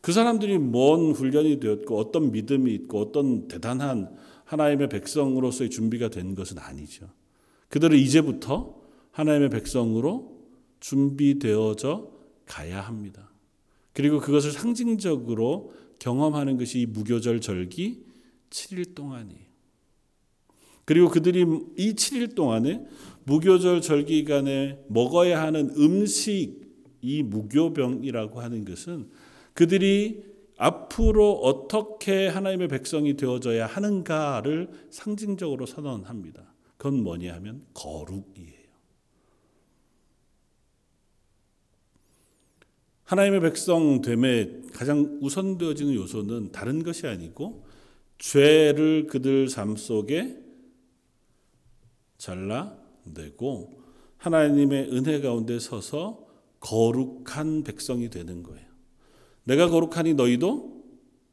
그 0.00 0.12
사람들이 0.12 0.58
뭔 0.58 1.12
훈련이 1.12 1.60
되었고 1.60 1.96
어떤 1.96 2.30
믿음이 2.30 2.74
있고 2.74 3.00
어떤 3.00 3.48
대단한 3.48 4.14
하나님의 4.44 4.90
백성으로서의 4.90 5.70
준비가 5.70 6.10
된 6.10 6.34
것은 6.34 6.58
아니죠. 6.58 7.08
그들은 7.68 7.96
이제부터 7.96 8.74
하나님의 9.12 9.48
백성으로 9.48 10.33
준비되어져 10.84 12.10
가야 12.44 12.82
합니다. 12.82 13.30
그리고 13.94 14.20
그것을 14.20 14.52
상징적으로 14.52 15.72
경험하는 15.98 16.58
것이 16.58 16.80
이 16.80 16.86
무교절 16.86 17.40
절기 17.40 18.04
7일 18.50 18.94
동안이에요. 18.94 19.44
그리고 20.84 21.08
그들이 21.08 21.46
이 21.78 21.94
7일 21.94 22.34
동안에 22.34 22.84
무교절 23.24 23.80
절기 23.80 24.24
기간에 24.24 24.84
먹어야 24.88 25.40
하는 25.42 25.70
음식 25.78 26.60
이 27.00 27.22
무교병이라고 27.22 28.42
하는 28.42 28.66
것은 28.66 29.08
그들이 29.54 30.22
앞으로 30.58 31.32
어떻게 31.32 32.28
하나님의 32.28 32.68
백성이 32.68 33.16
되어져야 33.16 33.66
하는가를 33.66 34.68
상징적으로 34.90 35.64
선언합니다. 35.64 36.52
그건 36.76 37.02
뭐냐 37.02 37.32
하면 37.36 37.64
거룩이에요. 37.72 38.63
하나님의 43.04 43.40
백성 43.40 44.00
됨에 44.00 44.62
가장 44.72 45.18
우선되어지는 45.20 45.94
요소는 45.94 46.52
다른 46.52 46.82
것이 46.82 47.06
아니고 47.06 47.64
죄를 48.18 49.06
그들 49.06 49.48
삶 49.48 49.76
속에 49.76 50.38
잘라내고 52.16 53.82
하나님의 54.16 54.88
은혜 54.92 55.20
가운데 55.20 55.58
서서 55.58 56.26
거룩한 56.60 57.62
백성이 57.64 58.08
되는 58.08 58.42
거예요. 58.42 58.66
내가 59.44 59.68
거룩하니 59.68 60.14
너희도 60.14 60.82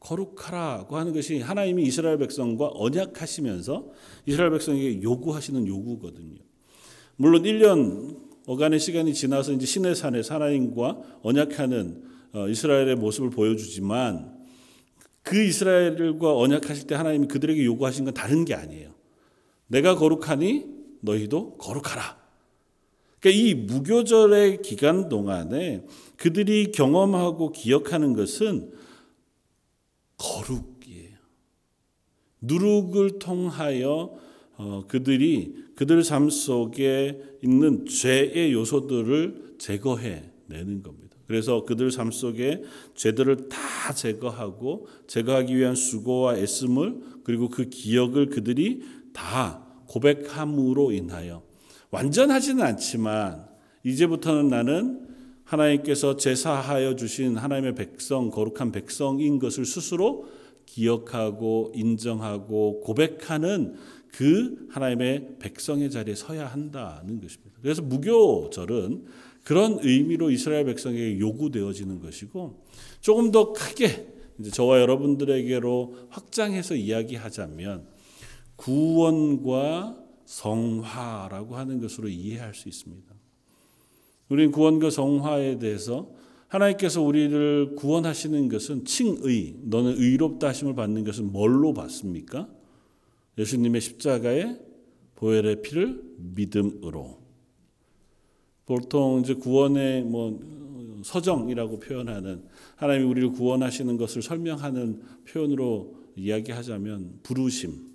거룩하라고 0.01 0.97
하는 0.97 1.13
것이 1.13 1.39
하나님이 1.39 1.83
이스라엘 1.83 2.17
백성과 2.17 2.71
언약하시면서 2.73 3.91
이스라엘 4.25 4.51
백성에게 4.51 5.01
요구하시는 5.01 5.67
요구거든요. 5.67 6.39
물론 7.15 7.43
1년 7.43 8.30
어간의 8.51 8.81
시간이 8.81 9.13
지나서 9.13 9.53
이제 9.53 9.65
신의 9.65 9.95
산에 9.95 10.21
하나님과 10.27 11.19
언약하는 11.21 12.03
어, 12.33 12.49
이스라엘의 12.49 12.97
모습을 12.97 13.29
보여주지만 13.29 14.41
그 15.23 15.41
이스라엘과 15.41 16.35
언약하실 16.37 16.87
때 16.87 16.95
하나님이 16.95 17.27
그들에게 17.27 17.63
요구하신 17.63 18.03
건 18.03 18.13
다른 18.13 18.43
게 18.43 18.53
아니에요. 18.53 18.93
내가 19.67 19.95
거룩하니 19.95 20.65
너희도 20.99 21.53
거룩하라. 21.59 22.19
그러니까 23.21 23.41
이 23.41 23.53
무교절의 23.53 24.63
기간 24.63 25.07
동안에 25.07 25.85
그들이 26.17 26.73
경험하고 26.73 27.53
기억하는 27.53 28.13
것은 28.13 28.73
거룩이에요. 30.17 31.17
누룩을 32.41 33.19
통하여 33.19 34.19
어, 34.63 34.83
그들이 34.87 35.55
그들 35.75 36.03
삶 36.03 36.29
속에 36.29 37.19
있는 37.41 37.87
죄의 37.87 38.53
요소들을 38.53 39.55
제거해 39.57 40.21
내는 40.45 40.83
겁니다. 40.83 41.17
그래서 41.25 41.65
그들 41.65 41.89
삶 41.89 42.11
속에 42.11 42.61
죄들을 42.93 43.49
다 43.49 43.91
제거하고 43.91 44.87
제거하기 45.07 45.57
위한 45.57 45.73
수고와 45.73 46.37
애씀을 46.37 47.01
그리고 47.23 47.49
그 47.49 47.69
기억을 47.69 48.27
그들이 48.27 48.83
다 49.13 49.65
고백함으로 49.87 50.91
인하여 50.91 51.41
완전하지는 51.89 52.63
않지만 52.63 53.47
이제부터는 53.83 54.47
나는 54.47 55.07
하나님께서 55.43 56.17
제사하여 56.17 56.95
주신 56.95 57.35
하나님의 57.35 57.73
백성 57.73 58.29
거룩한 58.29 58.71
백성인 58.71 59.39
것을 59.39 59.65
스스로 59.65 60.27
기억하고 60.67 61.71
인정하고 61.75 62.81
고백하는 62.81 63.75
그 64.11 64.67
하나님의 64.69 65.37
백성의 65.39 65.89
자리에 65.89 66.15
서야 66.15 66.47
한다는 66.47 67.21
것입니다. 67.21 67.57
그래서 67.61 67.81
무교절은 67.81 69.05
그런 69.43 69.79
의미로 69.81 70.29
이스라엘 70.29 70.65
백성에게 70.65 71.19
요구되어지는 71.19 71.99
것이고 71.99 72.63
조금 72.99 73.31
더 73.31 73.53
크게 73.53 74.07
저와 74.51 74.81
여러분들에게로 74.81 75.95
확장해서 76.09 76.75
이야기하자면 76.75 77.85
구원과 78.55 79.97
성화라고 80.25 81.55
하는 81.55 81.79
것으로 81.79 82.07
이해할 82.07 82.53
수 82.53 82.69
있습니다. 82.69 83.13
우리는 84.29 84.51
구원과 84.51 84.89
성화에 84.89 85.59
대해서 85.59 86.11
하나님께서 86.47 87.01
우리를 87.01 87.75
구원하시는 87.75 88.49
것은 88.49 88.85
칭의, 88.85 89.55
너는 89.63 89.95
의롭다 89.97 90.49
하심을 90.49 90.75
받는 90.75 91.03
것은 91.05 91.31
뭘로 91.31 91.73
받습니까? 91.73 92.49
예수님의 93.37 93.81
십자가의 93.81 94.59
보혈의 95.15 95.61
피를 95.61 96.01
믿음으로. 96.17 97.21
보통 98.65 99.21
이제 99.21 99.33
구원의 99.33 100.03
뭐 100.03 100.39
서정이라고 101.03 101.79
표현하는 101.79 102.43
하나님이 102.75 103.05
우리를 103.05 103.31
구원하시는 103.31 103.97
것을 103.97 104.21
설명하는 104.21 105.01
표현으로 105.27 105.95
이야기하자면 106.15 107.19
부르심. 107.23 107.91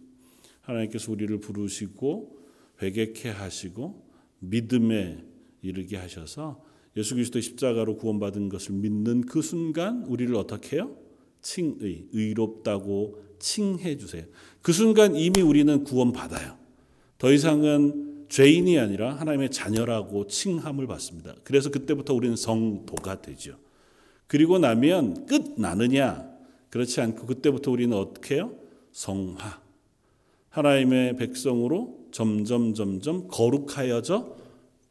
하나님께서 0.61 1.13
우리를 1.13 1.39
부르시고 1.41 2.39
회개케 2.83 3.31
하시고 3.31 4.07
믿음에 4.41 5.25
이르게 5.63 5.97
하셔서 5.97 6.65
예수 6.97 7.15
그리스도 7.15 7.41
십자가로 7.41 7.97
구원받은 7.97 8.49
것을 8.49 8.75
믿는 8.75 9.23
그 9.23 9.43
순간 9.43 10.03
우리를 10.05 10.35
어떻게 10.35 10.77
해요? 10.77 10.97
칭의, 11.47 12.09
의롭다고 12.13 13.23
칭해 13.39 13.99
주세요. 13.99 14.25
그 14.63 14.73
순간 14.73 15.15
이미 15.15 15.43
우리는 15.43 15.85
구원받아요. 15.85 16.57
더 17.19 17.33
이상은 17.33 18.27
죄인이 18.29 18.77
아니라 18.81 19.15
하나님의 19.15 19.53
자녀라고 19.53 20.27
칭함을 20.27 20.89
받습니다. 20.89 21.37
그래서 21.45 21.71
그때부터 21.71 22.15
우리는 22.15 22.35
성도가 22.35 23.23
되죠. 23.23 23.59
그리고 24.27 24.59
나면 24.59 25.27
끝 25.27 25.55
나느냐? 25.57 26.29
그렇지 26.71 27.01
않고 27.01 27.27
그때부터 27.27 27.71
우리는 27.71 27.97
어떻게 27.97 28.35
해요? 28.35 28.53
성화. 28.91 29.63
하나님의 30.49 31.17
백성으로 31.17 32.09
점점 32.11 32.75
점점 32.75 33.29
거룩하여져 33.29 34.37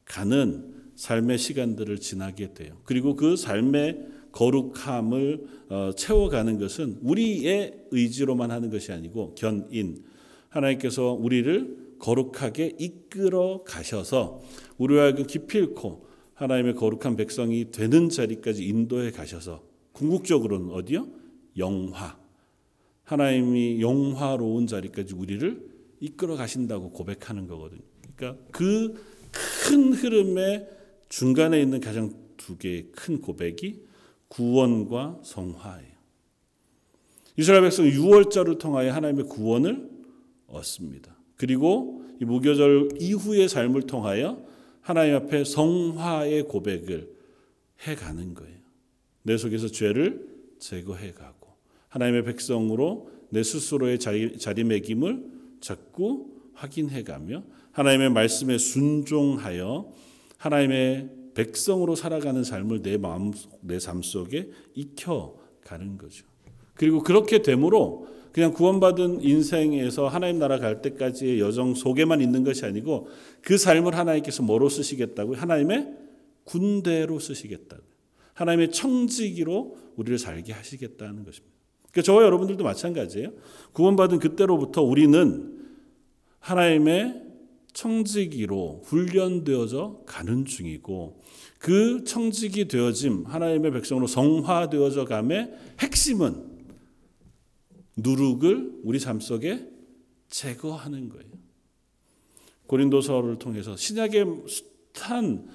가는 0.05 0.73
삶의 0.95 1.37
시간들을 1.37 1.99
지나게 1.99 2.53
돼요. 2.53 2.77
그리고 2.85 3.17
그 3.17 3.35
삶의 3.35 4.14
거룩함을 4.35 5.47
어, 5.69 5.91
채워가는 5.95 6.59
것은 6.59 6.99
우리의 7.01 7.85
의지로만 7.91 8.51
하는 8.51 8.69
것이 8.69 8.91
아니고 8.91 9.33
견인 9.35 10.03
하나님께서 10.49 11.13
우리를 11.13 11.95
거룩하게 11.99 12.75
이끌어 12.77 13.63
가셔서 13.63 14.41
우리와 14.77 15.13
그 15.13 15.23
기필코 15.23 16.05
하나님의 16.33 16.75
거룩한 16.75 17.15
백성이 17.15 17.71
되는 17.71 18.09
자리까지 18.09 18.65
인도해 18.65 19.11
가셔서 19.11 19.63
궁극적으로는 19.93 20.69
어디요? 20.71 21.07
영화 21.57 22.17
하나님이 23.03 23.81
영화로운 23.81 24.67
자리까지 24.67 25.13
우리를 25.13 25.75
이끌어 26.01 26.35
가신다고 26.35 26.91
고백하는 26.91 27.47
거거든요. 27.47 27.81
그러니까 28.15 28.43
그 28.51 29.15
큰 29.67 29.93
흐름의 29.93 30.67
중간에 31.09 31.61
있는 31.61 31.79
가장 31.79 32.13
두 32.37 32.57
개의 32.57 32.87
큰 32.91 33.19
고백이 33.19 33.83
구원과 34.35 35.21
성화예요. 35.23 35.95
이스라엘 37.37 37.63
백성은 37.63 37.91
6월절을 37.91 38.59
통하여 38.59 38.93
하나님의 38.93 39.25
구원을 39.25 39.89
얻습니다. 40.47 41.15
그리고 41.37 42.03
이 42.21 42.25
무교절 42.25 42.89
이후의 42.99 43.49
삶을 43.49 43.83
통하여 43.83 44.45
하나님 44.81 45.15
앞에 45.15 45.43
성화의 45.43 46.43
고백을 46.43 47.09
해가는 47.81 48.33
거예요. 48.33 48.57
내 49.23 49.37
속에서 49.37 49.67
죄를 49.67 50.27
제거해가고 50.59 51.49
하나님의 51.89 52.23
백성으로 52.25 53.09
내 53.29 53.41
스스로의 53.41 53.99
자리, 53.99 54.37
자리매김을 54.37 55.25
자꾸 55.61 56.29
확인해가며 56.53 57.43
하나님의 57.71 58.11
말씀에 58.11 58.57
순종하여 58.57 59.91
하나님의 60.37 61.09
백성으로 61.35 61.95
살아가는 61.95 62.43
삶을 62.43 62.81
내 62.81 62.97
마음, 62.97 63.31
내 63.61 63.77
삶 63.77 64.01
속에 64.01 64.49
익혀 64.73 65.35
가는 65.63 65.97
거죠. 65.97 66.25
그리고 66.73 67.03
그렇게 67.03 67.41
되므로 67.41 68.07
그냥 68.31 68.51
구원받은 68.51 69.21
인생에서 69.21 70.07
하나님 70.07 70.39
나라 70.39 70.59
갈 70.59 70.81
때까지의 70.81 71.39
여정 71.39 71.73
속에만 71.73 72.19
있는 72.19 72.43
것이 72.43 72.65
아니고 72.65 73.07
그 73.41 73.57
삶을 73.57 73.95
하나님께서 73.95 74.43
뭐로 74.43 74.67
쓰시겠다고 74.67 75.35
하나님의 75.35 75.93
군대로 76.43 77.19
쓰시겠다고 77.19 77.83
하나님의 78.33 78.71
청지기로 78.71 79.77
우리를 79.95 80.17
살게 80.19 80.51
하시겠다는 80.51 81.23
것입니다. 81.23 81.55
그러니까 81.91 82.01
저와 82.01 82.23
여러분들도 82.23 82.61
마찬가지예요. 82.63 83.31
구원받은 83.71 84.19
그때로부터 84.19 84.81
우리는 84.81 85.57
하나님의 86.39 87.23
청지기로 87.71 88.81
훈련되어져 88.83 90.01
가는 90.05 90.43
중이고 90.43 91.21
그 91.65 92.03
청지기 92.03 92.67
되어짐 92.67 93.25
하나님의 93.25 93.71
백성으로 93.71 94.05
성화되어져 94.05 95.05
감의 95.05 95.51
핵심은 95.79 96.45
누룩을 97.97 98.81
우리 98.83 98.99
삶 98.99 99.19
속에 99.19 99.67
제거하는 100.29 101.09
거예요. 101.09 101.31
고린도서를 102.67 103.39
통해서 103.39 103.75
신약의 103.75 104.43
숱한 104.93 105.49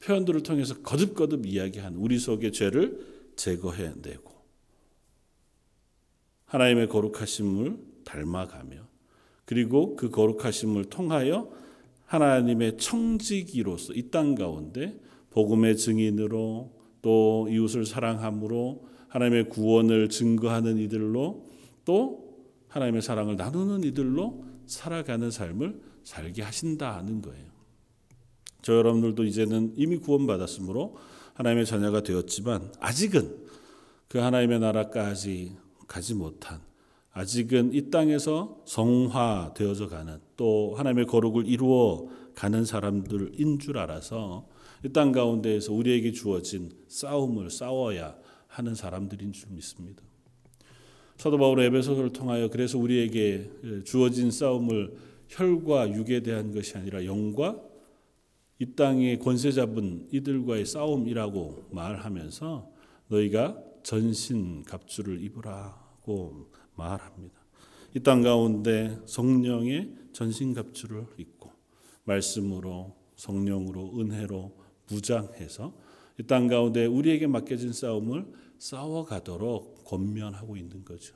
표현들을 0.00 0.42
통해서 0.42 0.82
거듭거듭 0.82 1.46
이야기한 1.46 1.94
우리 1.94 2.18
속의 2.18 2.50
죄를 2.50 2.98
제거해내고 3.36 4.32
하나님의 6.46 6.88
거룩하심을 6.88 7.78
닮아가며 8.04 8.88
그리고 9.44 9.94
그 9.94 10.10
거룩하심을 10.10 10.86
통하여 10.86 11.52
하나님의 12.06 12.78
청지기로서 12.78 13.92
이 13.92 14.10
땅 14.10 14.34
가운데 14.34 14.98
복음의 15.32 15.76
증인으로 15.76 16.72
또 17.02 17.48
이웃을 17.50 17.84
사랑함으로 17.84 18.86
하나님의 19.08 19.48
구원을 19.48 20.08
증거하는 20.08 20.78
이들로 20.78 21.46
또 21.84 22.32
하나님의 22.68 23.02
사랑을 23.02 23.36
나누는 23.36 23.84
이들로 23.84 24.44
살아가는 24.66 25.30
삶을 25.30 25.82
살게 26.04 26.42
하신다는 26.42 27.20
거예요. 27.20 27.46
저 28.62 28.74
여러분들도 28.74 29.24
이제는 29.24 29.74
이미 29.76 29.98
구원받았으므로 29.98 30.96
하나님의 31.34 31.66
자녀가 31.66 32.02
되었지만 32.02 32.72
아직은 32.78 33.36
그 34.08 34.18
하나님의 34.18 34.60
나라까지 34.60 35.56
가지 35.88 36.14
못한 36.14 36.60
아직은 37.12 37.74
이 37.74 37.90
땅에서 37.90 38.62
성화되어져 38.64 39.88
가는 39.88 40.18
또 40.36 40.74
하나님의 40.76 41.06
거룩을 41.06 41.46
이루어 41.46 42.08
가는 42.34 42.64
사람들인 42.64 43.58
줄 43.58 43.78
알아서 43.78 44.46
이 44.46 44.51
땅 44.88 45.12
가운데에서 45.12 45.72
우리에게 45.72 46.12
주어진 46.12 46.70
싸움을 46.88 47.50
싸워야 47.50 48.16
하는 48.48 48.74
사람들인 48.74 49.32
줄 49.32 49.50
믿습니다. 49.52 50.02
사도 51.16 51.38
바울의 51.38 51.66
에베소서를 51.66 52.12
통하여 52.12 52.48
그래서 52.48 52.78
우리에게 52.78 53.50
주어진 53.84 54.30
싸움을 54.30 54.96
혈과 55.28 55.92
육에 55.92 56.20
대한 56.20 56.52
것이 56.52 56.76
아니라 56.76 57.04
영과 57.04 57.62
이 58.58 58.74
땅의 58.74 59.18
권세 59.20 59.52
잡은 59.52 60.08
이들과의 60.10 60.66
싸움이라고 60.66 61.68
말하면서 61.70 62.70
너희가 63.08 63.62
전신 63.82 64.62
갑주를 64.62 65.22
입으라고 65.22 66.50
말합니다. 66.74 67.40
이 67.94 68.00
땅 68.00 68.22
가운데 68.22 68.98
성령의 69.04 69.94
전신 70.12 70.54
갑주를 70.54 71.06
입고 71.18 71.50
말씀으로 72.04 72.96
성령으로 73.16 74.00
은혜로 74.00 74.61
무장해서 74.90 75.72
이 76.18 76.22
땅 76.24 76.46
가운데 76.46 76.86
우리에게 76.86 77.26
맡겨진 77.26 77.72
싸움을 77.72 78.26
싸워가도록 78.58 79.84
권면하고 79.84 80.56
있는 80.56 80.84
거죠. 80.84 81.14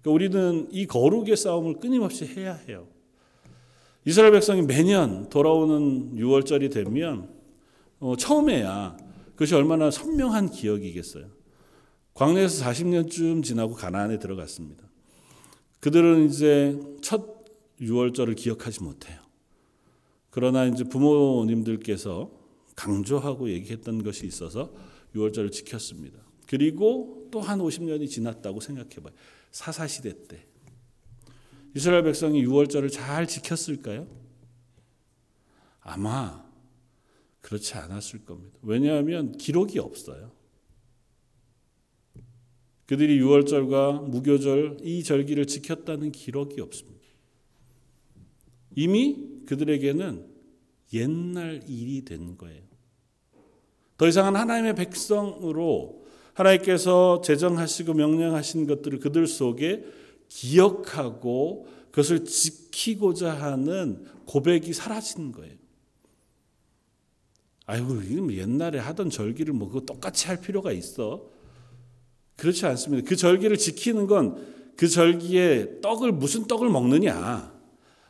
그러니까 0.00 0.10
우리는 0.10 0.68
이 0.70 0.86
거룩의 0.86 1.36
싸움을 1.36 1.80
끊임없이 1.80 2.26
해야 2.26 2.54
해요. 2.54 2.86
이스라엘 4.04 4.32
백성이 4.32 4.62
매년 4.62 5.28
돌아오는 5.30 6.14
6월절이 6.14 6.70
되면 6.72 7.30
어, 8.00 8.16
처음에야 8.16 8.96
그것이 9.32 9.54
얼마나 9.54 9.90
선명한 9.90 10.50
기억이겠어요. 10.50 11.26
광야에서 12.12 12.64
40년쯤 12.64 13.42
지나고 13.42 13.74
가나안에 13.74 14.18
들어갔습니다. 14.18 14.84
그들은 15.80 16.26
이제 16.26 16.78
첫 17.02 17.44
6월절을 17.80 18.36
기억하지 18.36 18.82
못해요. 18.84 19.18
그러나 20.30 20.66
이제 20.66 20.84
부모님들께서 20.84 22.30
강조하고 22.74 23.50
얘기했던 23.50 24.02
것이 24.02 24.26
있어서 24.26 24.72
6월절을 25.14 25.52
지켰습니다. 25.52 26.18
그리고 26.46 27.28
또 27.30 27.40
한 27.40 27.58
50년이 27.58 28.08
지났다고 28.08 28.60
생각해 28.60 28.96
봐요. 28.96 29.12
사사 29.50 29.86
시대 29.86 30.12
때 30.26 30.46
이스라엘 31.74 32.04
백성이 32.04 32.44
6월절을 32.44 32.92
잘 32.92 33.26
지켰을까요? 33.26 34.06
아마 35.80 36.44
그렇지 37.40 37.74
않았을 37.74 38.24
겁니다. 38.24 38.56
왜냐하면 38.62 39.32
기록이 39.36 39.78
없어요. 39.78 40.32
그들이 42.86 43.18
6월절과 43.20 44.08
무교절 44.08 44.78
이 44.82 45.02
절기를 45.02 45.46
지켰다는 45.46 46.12
기록이 46.12 46.60
없습니다. 46.60 46.94
이미 48.76 49.42
그들에게는 49.46 50.33
옛날 50.92 51.62
일이 51.66 52.04
된 52.04 52.36
거예요. 52.36 52.62
더 53.96 54.08
이상은 54.08 54.36
하나님의 54.36 54.74
백성으로 54.74 56.04
하나님께서 56.34 57.20
제정하시고 57.20 57.94
명령하신 57.94 58.66
것들을 58.66 58.98
그들 58.98 59.26
속에 59.26 59.84
기억하고 60.28 61.68
그것을 61.90 62.24
지키고자 62.24 63.32
하는 63.32 64.04
고백이 64.26 64.72
사라진 64.72 65.30
거예요. 65.30 65.54
아이고, 67.66 68.34
옛날에 68.34 68.78
하던 68.78 69.10
절기를 69.10 69.54
뭐 69.54 69.68
그거 69.68 69.80
똑같이 69.80 70.26
할 70.26 70.40
필요가 70.40 70.72
있어? 70.72 71.30
그렇지 72.36 72.66
않습니다. 72.66 73.08
그 73.08 73.16
절기를 73.16 73.56
지키는 73.56 74.06
건 74.06 74.54
그 74.76 74.88
절기에 74.88 75.80
떡을 75.80 76.12
무슨 76.12 76.46
떡을 76.46 76.68
먹느냐, 76.68 77.53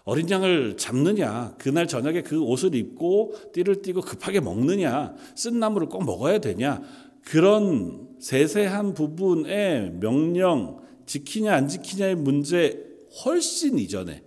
어린 0.04 0.28
양을 0.28 0.76
잡느냐, 0.76 1.54
그날 1.58 1.88
저녁에 1.88 2.22
그 2.22 2.40
옷을 2.42 2.74
입고 2.74 3.34
띠를 3.54 3.80
띠고 3.80 4.02
급하게 4.02 4.40
먹느냐, 4.40 5.14
쓴 5.34 5.58
나물을 5.58 5.88
꼭 5.88 6.04
먹어야 6.04 6.38
되냐, 6.38 6.82
그런 7.22 8.08
세세한 8.20 8.92
부분의 8.92 9.94
명령, 10.00 10.82
지키냐 11.06 11.54
안 11.54 11.68
지키냐의 11.68 12.16
문제 12.16 12.84
훨씬 13.24 13.78
이전에 13.78 14.22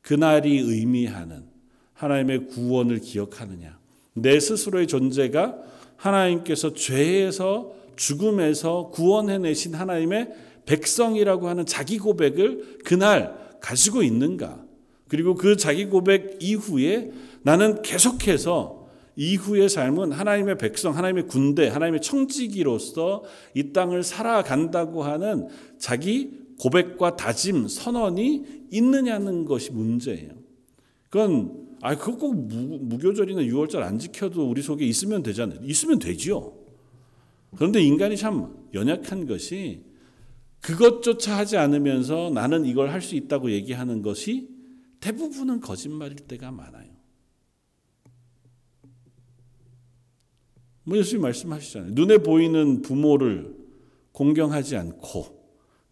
그날이 0.00 0.58
의미하는 0.58 1.44
하나님의 1.94 2.46
구원을 2.46 3.00
기억하느냐, 3.00 3.78
내 4.14 4.38
스스로의 4.38 4.86
존재가 4.86 5.58
하나님께서 5.96 6.72
죄에서 6.72 7.74
죽음에서 7.96 8.90
구원해내신 8.94 9.74
하나님의 9.74 10.32
백성이라고 10.66 11.48
하는 11.48 11.66
자기 11.66 11.98
고백을 11.98 12.78
그날 12.84 13.58
가지고 13.60 14.02
있는가? 14.02 14.69
그리고 15.10 15.34
그 15.34 15.56
자기 15.56 15.86
고백 15.86 16.38
이후에 16.40 17.10
나는 17.42 17.82
계속해서 17.82 18.86
이후의 19.16 19.68
삶은 19.68 20.12
하나님의 20.12 20.56
백성, 20.56 20.96
하나님의 20.96 21.26
군대, 21.26 21.66
하나님의 21.66 22.00
청지기로서 22.00 23.24
이 23.54 23.72
땅을 23.72 24.04
살아간다고 24.04 25.02
하는 25.02 25.48
자기 25.78 26.30
고백과 26.60 27.16
다짐, 27.16 27.66
선언이 27.66 28.68
있느냐는 28.70 29.46
것이 29.46 29.72
문제예요. 29.72 30.30
그건 31.08 31.68
아 31.82 31.96
그거 31.96 32.16
꼭 32.16 32.46
무, 32.46 32.96
교절이나 32.96 33.42
6월절 33.42 33.78
안 33.78 33.98
지켜도 33.98 34.48
우리 34.48 34.62
속에 34.62 34.86
있으면 34.86 35.24
되잖아요. 35.24 35.58
있으면 35.64 35.98
되지요. 35.98 36.52
그런데 37.56 37.82
인간이 37.82 38.16
참 38.16 38.54
연약한 38.74 39.26
것이 39.26 39.82
그것조차 40.60 41.36
하지 41.36 41.56
않으면서 41.56 42.30
나는 42.32 42.64
이걸 42.64 42.90
할 42.90 43.00
수 43.02 43.16
있다고 43.16 43.50
얘기하는 43.50 44.02
것이 44.02 44.59
대부분은 45.00 45.60
거짓말일 45.60 46.16
때가 46.16 46.50
많아요. 46.50 46.90
뭐 50.84 50.96
예수님 50.96 51.22
말씀하시잖아요. 51.22 51.92
눈에 51.92 52.18
보이는 52.18 52.82
부모를 52.82 53.56
공경하지 54.12 54.76
않고 54.76 55.40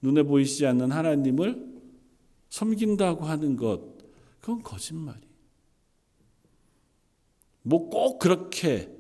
눈에 0.02 0.22
보이지 0.22 0.66
않는 0.66 0.92
하나님을 0.92 1.66
섬긴다고 2.50 3.24
하는 3.24 3.56
것 3.56 3.98
그건 4.40 4.62
거짓말이. 4.62 5.20
뭐꼭 7.62 8.18
그렇게 8.18 8.90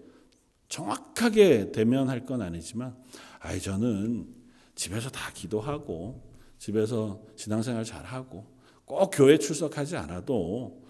정확하게 0.68 1.72
대면할 1.72 2.26
건 2.26 2.42
아니지만, 2.42 2.94
아이 3.40 3.58
저는 3.58 4.28
집에서 4.74 5.08
다 5.08 5.32
기도하고 5.32 6.22
집에서 6.58 7.22
신앙생활 7.36 7.84
잘 7.84 8.04
하고 8.04 8.46
꼭 8.88 9.10
교회 9.12 9.38
출석하지 9.38 9.96
않아도 9.96 10.82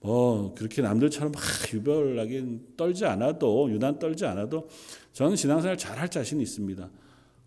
뭐 0.00 0.54
그렇게 0.54 0.82
남들처럼 0.82 1.32
막 1.32 1.40
유별나게 1.72 2.44
떨지 2.76 3.06
않아도 3.06 3.70
유난 3.70 3.98
떨지 3.98 4.26
않아도 4.26 4.68
저는 5.12 5.36
신앙생활 5.36 5.78
잘 5.78 5.98
할 5.98 6.10
자신이 6.10 6.42
있습니다. 6.42 6.90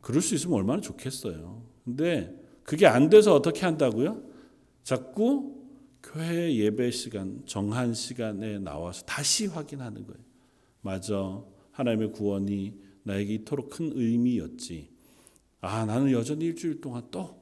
그럴 0.01 0.22
수 0.22 0.34
있으면 0.36 0.58
얼마나 0.58 0.82
좋겠어요. 0.82 1.62
근데 1.84 2.34
그게 2.64 2.88
안 2.88 3.10
돼서 3.10 3.36
어떻게 3.36 3.62
한다고요? 3.66 4.24
자꾸 4.84 5.55
교회 6.01 6.55
예배 6.55 6.91
시간 6.91 7.41
정한 7.45 7.93
시간에 7.93 8.58
나와서 8.60 9.03
다시 9.05 9.47
확인하는 9.47 10.05
거예요. 10.05 10.20
맞아. 10.82 11.43
하나님의 11.72 12.14
구원이 12.14 12.74
나에게 13.03 13.34
이토록 13.36 13.70
큰 13.70 13.91
의미였지. 13.93 14.89
아, 15.62 15.86
나는 15.86 16.12
여전히 16.12 16.45
일주일 16.45 16.80
동안 16.82 17.03
또 17.12 17.36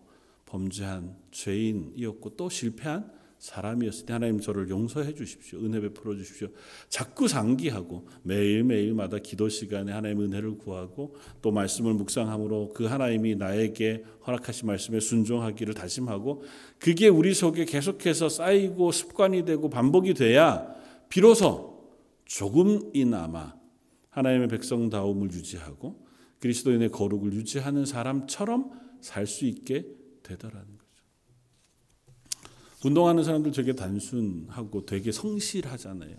범죄한 0.55 1.15
죄인이었고 1.31 2.37
또 2.37 2.49
실패한 2.49 3.11
사람이었을 3.37 4.05
때 4.05 4.13
하나님 4.13 4.39
저를 4.39 4.69
용서해 4.69 5.13
주십시오. 5.13 5.59
은혜 5.59 5.81
베풀어 5.81 6.15
주십시오. 6.15 6.47
자꾸 6.87 7.27
상기하고 7.27 8.07
매일매일마다 8.23 9.19
기도 9.19 9.49
시간에 9.49 9.91
하나님 9.91 10.21
은혜를 10.21 10.57
구하고 10.57 11.15
또 11.41 11.51
말씀을 11.51 11.93
묵상함으로 11.93 12.71
그 12.73 12.85
하나님이 12.85 13.35
나에게 13.35 14.03
허락하신 14.25 14.67
말씀에 14.67 15.01
순종하기를 15.01 15.73
다짐하고 15.73 16.43
그게 16.79 17.09
우리 17.09 17.33
속에 17.33 17.65
계속해서 17.65 18.29
쌓이고 18.29 18.91
습관이 18.91 19.43
되고 19.43 19.69
반복이 19.69 20.13
돼야 20.13 20.73
비로소 21.09 21.91
조금이나마 22.23 23.53
하나님의 24.09 24.47
백성다움을 24.47 25.31
유지하고 25.33 26.07
그리스도인의 26.39 26.89
거룩을 26.89 27.33
유지하는 27.33 27.85
사람처럼 27.85 28.71
살 29.01 29.27
수 29.27 29.45
있게 29.45 29.85
되더라는 30.25 30.65
거죠. 30.65 30.85
운동하는 32.83 33.23
사람들 33.23 33.51
되게 33.51 33.73
단순하고 33.73 34.85
되게 34.85 35.11
성실하잖아요. 35.11 36.15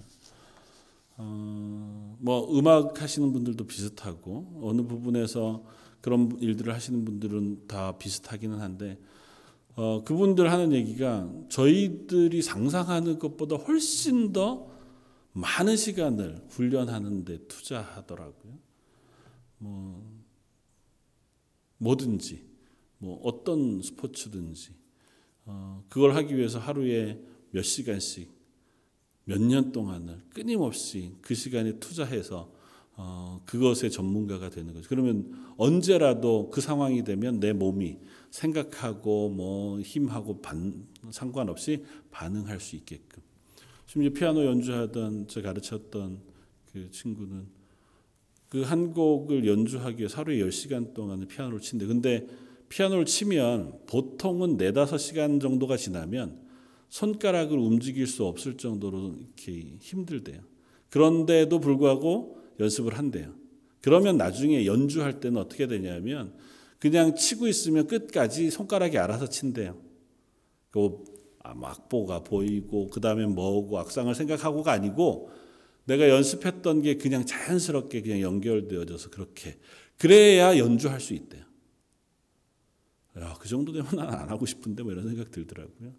어, 1.19 2.17
뭐 2.21 2.59
음악 2.59 3.01
하시는 3.01 3.33
분들도 3.33 3.67
비슷하고 3.67 4.61
어느 4.63 4.83
부분에서 4.83 5.65
그런 6.01 6.37
일들을 6.41 6.75
하시는 6.75 7.05
분들은 7.05 7.67
다 7.67 7.97
비슷하기는 7.99 8.61
한데 8.61 8.99
어, 9.77 10.03
그분들 10.05 10.51
하는 10.51 10.73
얘기가 10.73 11.31
저희들이 11.49 12.43
상상하는 12.43 13.19
것보다 13.19 13.57
훨씬 13.57 14.33
더 14.33 14.69
많은 15.33 15.77
시간을 15.77 16.47
훈련하는데 16.49 17.47
투자하더라고요. 17.47 18.59
뭐 19.59 20.17
뭐든지 21.79 22.56
뭐 22.99 23.21
어떤 23.23 23.83
스포츠든지 23.83 24.71
어, 25.45 25.85
그걸 25.89 26.15
하기 26.17 26.37
위해서 26.37 26.59
하루에 26.59 27.21
몇 27.51 27.63
시간씩 27.63 28.31
몇 29.25 29.41
년 29.41 29.73
동안을 29.73 30.23
끊임없이 30.31 31.13
그 31.21 31.35
시간에 31.35 31.79
투자해서 31.79 32.53
어, 32.99 33.43
그것의 33.45 33.91
전문가가 33.91 34.49
되는 34.49 34.73
거죠. 34.73 34.89
그러면 34.89 35.53
언제라도 35.59 36.49
그 36.51 36.61
상황이 36.61 37.05
되면 37.05 37.41
내 37.41 37.53
몸이 37.53 37.99
생각하고 38.31 39.29
뭐 39.29 39.81
힘하고 39.81 40.41
반, 40.41 40.87
상관없이 41.11 41.85
반응할 42.11 42.61
수 42.61 42.77
있게끔. 42.77 43.23
심지어 43.87 44.11
피아노 44.13 44.45
연주하던 44.47 45.27
저 45.29 45.43
가르쳤던 45.43 46.21
그 46.73 46.91
친구는 46.91 47.47
그 48.49 48.63
한 48.63 48.95
곡을 48.95 49.47
연주하기 49.47 49.99
위해 49.99 50.09
하루에 50.13 50.39
10시간 50.39 50.95
동안 50.95 51.27
피아노를 51.27 51.61
친대. 51.61 51.85
근데 51.85 52.27
피아노를 52.69 53.05
치면 53.05 53.81
보통은 53.87 54.59
4, 54.59 54.73
5시간 54.73 55.41
정도가 55.41 55.77
지나면 55.77 56.41
손가락을 56.89 57.59
움직일 57.59 58.07
수 58.07 58.25
없을 58.25 58.57
정도로 58.57 59.17
이렇게 59.19 59.77
힘들대요. 59.81 60.41
그런데도 60.91 61.61
불구하고 61.61 62.41
연습을 62.61 62.97
한대요. 62.97 63.35
그러면 63.83 64.17
나중에 64.17 64.67
연주할 64.67 65.21
때는 65.21 65.41
어떻게 65.41 65.67
되냐면 65.67 66.35
그냥 66.79 67.15
치고 67.15 67.49
있으면 67.49 67.87
끝까지 67.87 68.51
손가락이 68.51 68.99
알아서 68.99 69.29
친대요. 69.29 69.79
그 70.71 71.05
악보가 71.41 72.25
보이고 72.25 72.89
그 72.89 73.01
다음에 73.01 73.27
뭐고 73.27 73.79
악상을 73.79 74.15
생각하고가 74.15 74.73
아니고 74.73 75.31
내가 75.85 76.09
연습했던 76.09 76.83
게 76.83 76.97
그냥 76.97 77.25
자연스럽게 77.25 78.03
그냥 78.03 78.21
연결되어져서 78.21 79.11
그렇게 79.11 79.57
그래야 79.99 80.59
연주할 80.59 81.01
수 81.01 81.15
있대요. 81.15 81.46
야, 83.19 83.35
그 83.41 83.49
정도 83.49 83.73
되면 83.73 83.89
난 83.97 84.09
안 84.09 84.29
하고 84.29 84.47
싶은데 84.47 84.83
뭐 84.83 84.93
이런 84.93 85.09
생각 85.09 85.31
들더라고요. 85.31 85.95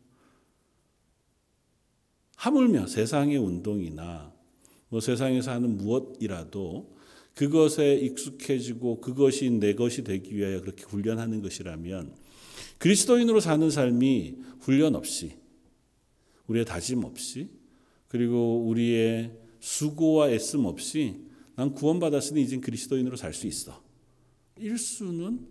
하물며 2.35 2.87
세상의 2.87 3.37
운동이나 3.37 4.33
뭐 4.89 4.99
세상에서 4.99 5.51
하는 5.51 5.77
무엇이라도 5.77 6.95
그것에 7.33 7.95
익숙해지고 7.95 9.01
그것이 9.01 9.49
내 9.49 9.73
것이 9.73 10.03
되기 10.03 10.35
위하여 10.35 10.61
그렇게 10.61 10.83
훈련하는 10.83 11.41
것이라면 11.41 12.15
그리스도인으로 12.77 13.39
사는 13.39 13.69
삶이 13.69 14.37
훈련 14.61 14.95
없이 14.95 15.37
우리의 16.47 16.65
다짐 16.65 17.03
없이 17.03 17.49
그리고 18.07 18.65
우리의 18.67 19.37
수고와 19.59 20.29
애씀 20.29 20.65
없이 20.65 21.25
난 21.55 21.73
구원받았으니 21.73 22.41
이젠 22.41 22.61
그리스도인으로 22.61 23.17
살 23.17 23.33
수 23.33 23.47
있어. 23.47 23.83
일 24.57 24.77
수는 24.77 25.47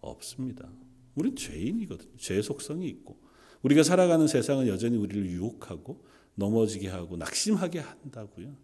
없습니다. 0.00 0.70
우리는 1.18 1.36
죄인이거든요. 1.36 2.16
죄의 2.16 2.42
속성이 2.42 2.88
있고 2.88 3.18
우리가 3.62 3.82
살아가는 3.82 4.26
세상은 4.26 4.68
여전히 4.68 4.96
우리를 4.96 5.26
유혹하고 5.26 6.04
넘어지게 6.36 6.88
하고 6.88 7.16
낙심하게 7.16 7.80
한다고요. 7.80 8.54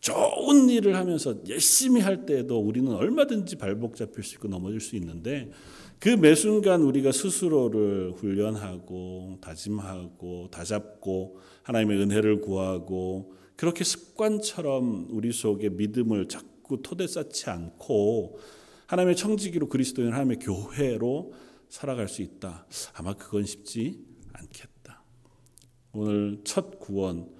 좋은 0.00 0.68
일을 0.68 0.96
하면서 0.96 1.36
열심히 1.48 2.00
할 2.00 2.26
때에도 2.26 2.58
우리는 2.58 2.90
얼마든지 2.92 3.56
발목 3.56 3.94
잡힐 3.94 4.24
수 4.24 4.34
있고 4.34 4.48
넘어질 4.48 4.80
수 4.80 4.96
있는데 4.96 5.52
그 6.00 6.08
매순간 6.08 6.82
우리가 6.82 7.12
스스로를 7.12 8.12
훈련하고 8.16 9.38
다짐하고 9.40 10.48
다잡고 10.50 11.38
하나님의 11.62 12.00
은혜를 12.00 12.40
구하고 12.40 13.34
그렇게 13.54 13.84
습관처럼 13.84 15.06
우리 15.10 15.30
속에 15.30 15.68
믿음을 15.68 16.26
자꾸 16.26 16.82
토대 16.82 17.06
쌓지 17.06 17.48
않고 17.48 18.40
하나님의 18.86 19.14
청지기로 19.14 19.68
그리스도인 19.68 20.08
하나님의 20.08 20.40
교회로 20.40 21.32
살아갈 21.72 22.06
수 22.06 22.20
있다. 22.20 22.66
아마 22.92 23.14
그건 23.14 23.46
쉽지 23.46 24.04
않겠다. 24.34 25.02
오늘 25.94 26.38
첫 26.44 26.78
구원, 26.78 27.32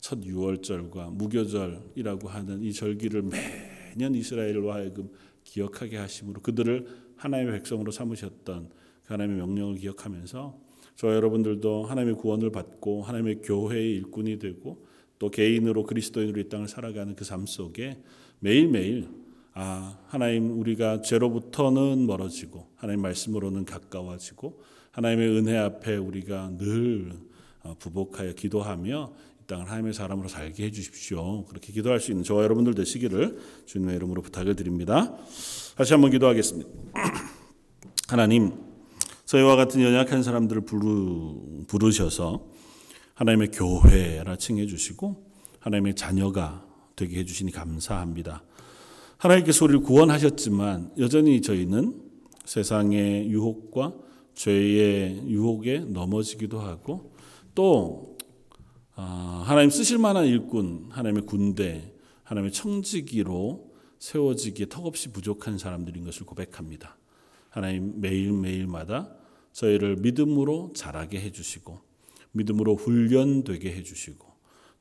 첫 0.00 0.24
유월절과 0.24 1.10
무교절이라고 1.10 2.26
하는 2.26 2.62
이 2.62 2.72
절기를 2.72 3.22
매년 3.22 4.14
이스라엘로 4.14 4.72
하여금 4.72 5.10
기억하게 5.44 5.98
하심으로 5.98 6.40
그들을 6.40 6.86
하나님의 7.16 7.52
백성으로 7.58 7.92
삼으셨던 7.92 8.70
그 8.70 9.12
하나님의 9.12 9.40
명령을 9.40 9.76
기억하면서 9.76 10.58
저 10.96 11.14
여러분들도 11.14 11.84
하나님의 11.84 12.16
구원을 12.16 12.50
받고 12.52 13.02
하나님의 13.02 13.42
교회의 13.42 13.96
일꾼이 13.96 14.38
되고 14.38 14.86
또 15.18 15.30
개인으로 15.30 15.84
그리스도인으로 15.84 16.40
이 16.40 16.48
땅을 16.48 16.68
살아가는 16.68 17.14
그 17.14 17.26
삶 17.26 17.44
속에 17.44 18.02
매일매일 18.40 19.25
아, 19.58 19.96
하나님 20.08 20.60
우리가 20.60 21.00
죄로부터는 21.00 22.06
멀어지고 22.06 22.68
하나님 22.76 23.00
말씀으로는 23.00 23.64
가까워지고 23.64 24.60
하나님의 24.90 25.30
은혜 25.30 25.56
앞에 25.56 25.96
우리가 25.96 26.50
늘 26.58 27.14
어, 27.62 27.74
부복하여 27.78 28.34
기도하며 28.34 29.14
이 29.42 29.46
땅을 29.46 29.64
하나님의 29.64 29.94
사람으로 29.94 30.28
살게 30.28 30.64
해 30.64 30.70
주십시오. 30.70 31.46
그렇게 31.46 31.72
기도할 31.72 32.00
수 32.00 32.10
있는 32.10 32.22
저와 32.22 32.42
여러분들 32.42 32.74
되시기를 32.74 33.38
주님의 33.64 33.96
이름으로 33.96 34.20
부탁을 34.20 34.56
드립니다. 34.56 35.16
다시 35.74 35.94
한번 35.94 36.10
기도하겠습니다. 36.10 36.68
하나님, 38.08 38.52
저희와 39.24 39.56
같은 39.56 39.80
연약한 39.80 40.22
사람들을 40.22 40.66
부르, 40.66 41.64
부르셔서 41.66 42.46
하나님의 43.14 43.52
교회라 43.52 44.36
칭해 44.36 44.66
주시고 44.66 45.30
하나님의 45.60 45.94
자녀가 45.94 46.66
되게 46.94 47.20
해 47.20 47.24
주시니 47.24 47.52
감사합니다. 47.52 48.44
하나님께서 49.18 49.64
우리를 49.64 49.80
구원하셨지만 49.80 50.92
여전히 50.98 51.40
저희는 51.40 52.02
세상의 52.44 53.28
유혹과 53.30 53.94
죄의 54.34 55.22
유혹에 55.26 55.80
넘어지기도 55.80 56.60
하고 56.60 57.12
또 57.54 58.16
아, 58.94 59.42
하나님 59.44 59.70
쓰실 59.70 59.98
만한 59.98 60.26
일꾼, 60.26 60.88
하나님의 60.90 61.26
군대, 61.26 61.92
하나님의 62.24 62.52
청지기로 62.52 63.74
세워지기에 63.98 64.66
턱없이 64.68 65.12
부족한 65.12 65.58
사람들인 65.58 66.04
것을 66.04 66.26
고백합니다. 66.26 66.96
하나님 67.48 68.00
매일매일마다 68.00 69.14
저희를 69.52 69.96
믿음으로 69.96 70.72
자라게 70.74 71.20
해주시고 71.20 71.80
믿음으로 72.32 72.76
훈련되게 72.76 73.72
해주시고 73.74 74.26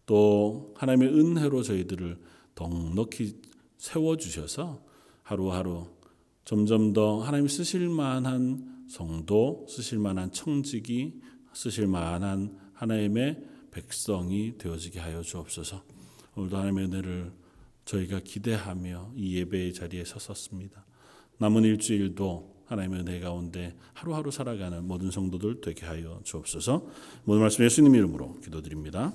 또 0.06 0.74
하나님의 0.76 1.10
은혜로 1.10 1.64
저희들을 1.64 2.20
넉넉히 2.56 3.42
세워주셔서 3.78 4.82
하루하루 5.24 5.88
점점 6.44 6.94
더 6.94 7.22
하나님 7.22 7.48
쓰실 7.48 7.90
만한 7.90 8.86
성도, 8.88 9.66
쓰실 9.68 9.98
만한 9.98 10.32
청지기, 10.32 11.20
쓰실 11.54 11.88
만한 11.88 12.58
하나님의 12.74 13.44
백성이 13.72 14.58
되어지게 14.58 15.00
하여 15.00 15.22
주옵소서. 15.22 15.84
오늘도 16.36 16.58
하나님의 16.58 16.86
은혜를 16.86 17.32
저희가 17.86 18.20
기대하며 18.20 19.14
이 19.16 19.38
예배의 19.38 19.74
자리에 19.74 20.06
섰었습니다. 20.06 20.86
남은 21.40 21.64
일주일도 21.64 22.56
하나님의 22.66 23.02
은혜 23.02 23.20
가운데 23.20 23.76
하루하루 23.94 24.32
살아가는 24.32 24.86
모든 24.86 25.12
성도들 25.12 25.62
되게 25.62 25.86
하여 25.86 26.20
주옵소서. 26.24 26.88
모든 27.26 27.42
말씀 27.42 27.64
예수님 27.64 27.96
이름으로 27.96 28.40
기도드립니다. 28.42 29.14